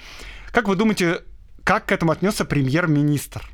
Как 0.52 0.68
вы 0.68 0.76
думаете, 0.76 1.22
как 1.64 1.86
к 1.86 1.92
этому 1.92 2.12
отнесся 2.12 2.44
премьер-министр? 2.44 3.48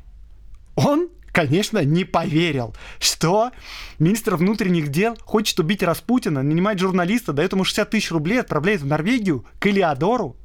Он 0.75 1.09
конечно, 1.37 1.83
не 1.83 2.03
поверил. 2.03 2.75
Что? 2.99 3.51
Министр 3.99 4.37
внутренних 4.37 4.87
дел 4.87 5.15
хочет 5.21 5.59
убить 5.59 5.83
Распутина, 5.83 6.41
нанимает 6.41 6.79
журналиста, 6.79 7.31
дает 7.31 7.51
ему 7.51 7.63
60 7.63 7.91
тысяч 7.91 8.11
рублей, 8.11 8.39
отправляет 8.39 8.81
в 8.81 8.87
Норвегию 8.87 9.45
к 9.59 9.67
Элеодору? 9.67 10.35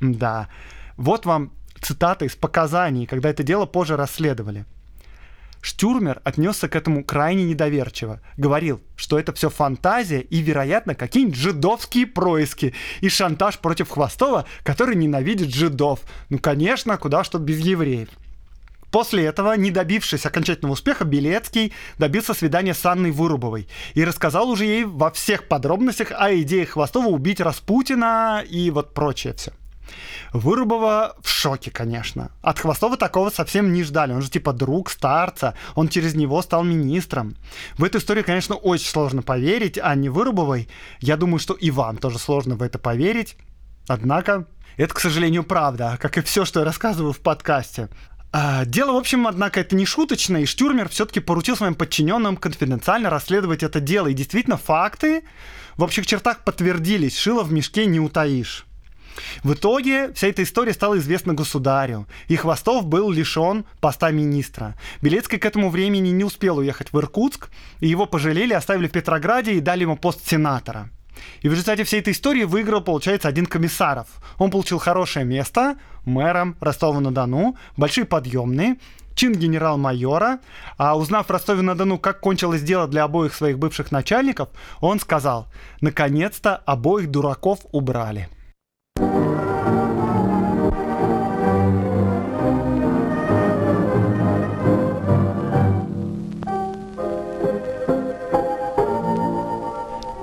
Да. 0.00 0.48
Вот 0.96 1.26
вам 1.26 1.50
цитата 1.80 2.24
из 2.24 2.36
показаний, 2.36 3.04
когда 3.04 3.30
это 3.30 3.42
дело 3.42 3.66
позже 3.66 3.96
расследовали. 3.96 4.64
Штюрмер 5.60 6.20
отнесся 6.22 6.68
к 6.68 6.76
этому 6.76 7.02
крайне 7.02 7.42
недоверчиво. 7.42 8.20
Говорил, 8.36 8.80
что 8.94 9.18
это 9.18 9.32
все 9.32 9.50
фантазия 9.50 10.20
и, 10.20 10.40
вероятно, 10.40 10.94
какие-нибудь 10.94 11.36
жидовские 11.36 12.06
происки 12.06 12.74
и 13.00 13.08
шантаж 13.08 13.58
против 13.58 13.88
Хвостова, 13.88 14.44
который 14.62 14.94
ненавидит 14.94 15.52
жидов. 15.52 15.98
Ну, 16.28 16.38
конечно, 16.38 16.96
куда 16.96 17.24
что 17.24 17.40
без 17.40 17.58
евреев. 17.58 18.08
После 18.90 19.26
этого, 19.26 19.56
не 19.56 19.70
добившись 19.70 20.24
окончательного 20.24 20.72
успеха, 20.72 21.04
Белецкий 21.04 21.72
добился 21.98 22.34
свидания 22.34 22.74
с 22.74 22.84
Анной 22.86 23.10
Вырубовой 23.10 23.68
и 23.94 24.04
рассказал 24.04 24.48
уже 24.48 24.64
ей 24.64 24.84
во 24.84 25.10
всех 25.10 25.46
подробностях 25.46 26.12
о 26.12 26.34
идее 26.34 26.66
Хвостова 26.66 27.06
убить 27.06 27.40
Распутина 27.40 28.42
и 28.48 28.70
вот 28.70 28.94
прочее 28.94 29.34
все. 29.34 29.52
Вырубова 30.32 31.16
в 31.22 31.28
шоке, 31.28 31.70
конечно. 31.70 32.30
От 32.42 32.58
Хвостова 32.58 32.96
такого 32.96 33.30
совсем 33.30 33.72
не 33.72 33.82
ждали. 33.82 34.12
Он 34.12 34.22
же 34.22 34.30
типа 34.30 34.52
друг 34.52 34.90
старца. 34.90 35.54
Он 35.74 35.88
через 35.88 36.14
него 36.14 36.42
стал 36.42 36.64
министром. 36.64 37.36
В 37.76 37.84
эту 37.84 37.98
историю, 37.98 38.24
конечно, 38.24 38.54
очень 38.54 38.88
сложно 38.88 39.22
поверить, 39.22 39.78
а 39.82 39.94
не 39.94 40.08
Вырубовой. 40.08 40.68
Я 41.00 41.16
думаю, 41.16 41.38
что 41.38 41.54
и 41.54 41.70
вам 41.70 41.96
тоже 41.96 42.18
сложно 42.18 42.56
в 42.56 42.62
это 42.62 42.78
поверить. 42.78 43.36
Однако, 43.86 44.46
это, 44.76 44.92
к 44.92 45.00
сожалению, 45.00 45.44
правда, 45.44 45.96
как 46.00 46.18
и 46.18 46.20
все, 46.20 46.44
что 46.44 46.60
я 46.60 46.66
рассказываю 46.66 47.12
в 47.12 47.20
подкасте. 47.20 47.88
А, 48.30 48.64
дело, 48.66 48.92
в 48.92 48.96
общем, 48.96 49.26
однако, 49.26 49.60
это 49.60 49.74
не 49.74 49.86
шуточное, 49.86 50.42
и 50.42 50.46
Штюрмер 50.46 50.88
все-таки 50.88 51.20
поручил 51.20 51.56
своим 51.56 51.74
подчиненным 51.74 52.36
конфиденциально 52.36 53.08
расследовать 53.08 53.62
это 53.62 53.80
дело. 53.80 54.08
И 54.08 54.14
действительно, 54.14 54.58
факты 54.58 55.22
в 55.76 55.82
общих 55.82 56.06
чертах 56.06 56.44
подтвердились. 56.44 57.16
Шило 57.18 57.42
в 57.42 57.52
мешке 57.52 57.86
не 57.86 58.00
утаишь. 58.00 58.66
В 59.42 59.54
итоге 59.54 60.12
вся 60.12 60.28
эта 60.28 60.42
история 60.42 60.72
стала 60.72 60.98
известна 60.98 61.34
государю, 61.34 62.06
и 62.28 62.36
Хвостов 62.36 62.86
был 62.86 63.10
лишен 63.10 63.64
поста 63.80 64.10
министра. 64.10 64.76
Белецкий 65.02 65.38
к 65.38 65.46
этому 65.46 65.70
времени 65.70 66.10
не 66.10 66.24
успел 66.24 66.58
уехать 66.58 66.92
в 66.92 66.98
Иркутск, 66.98 67.48
и 67.80 67.88
его 67.88 68.06
пожалели, 68.06 68.52
оставили 68.52 68.86
в 68.88 68.92
Петрограде 68.92 69.54
и 69.54 69.60
дали 69.60 69.82
ему 69.82 69.96
пост 69.96 70.26
сенатора. 70.26 70.90
И 71.42 71.48
в 71.48 71.52
результате 71.52 71.84
всей 71.84 72.00
этой 72.00 72.12
истории 72.12 72.44
выиграл, 72.44 72.80
получается, 72.80 73.28
один 73.28 73.46
комиссаров. 73.46 74.06
Он 74.38 74.50
получил 74.50 74.78
хорошее 74.78 75.24
место 75.24 75.76
мэром 76.04 76.56
Ростова-на-Дону, 76.60 77.56
большие 77.76 78.04
подъемные, 78.04 78.76
чин 79.14 79.34
генерал-майора. 79.34 80.38
А 80.76 80.96
узнав 80.96 81.26
в 81.26 81.30
Ростове-на-Дону, 81.30 81.98
как 81.98 82.20
кончилось 82.20 82.62
дело 82.62 82.86
для 82.86 83.04
обоих 83.04 83.34
своих 83.34 83.58
бывших 83.58 83.92
начальников, 83.92 84.48
он 84.80 85.00
сказал, 85.00 85.46
наконец-то 85.80 86.56
обоих 86.56 87.10
дураков 87.10 87.60
убрали. 87.72 88.28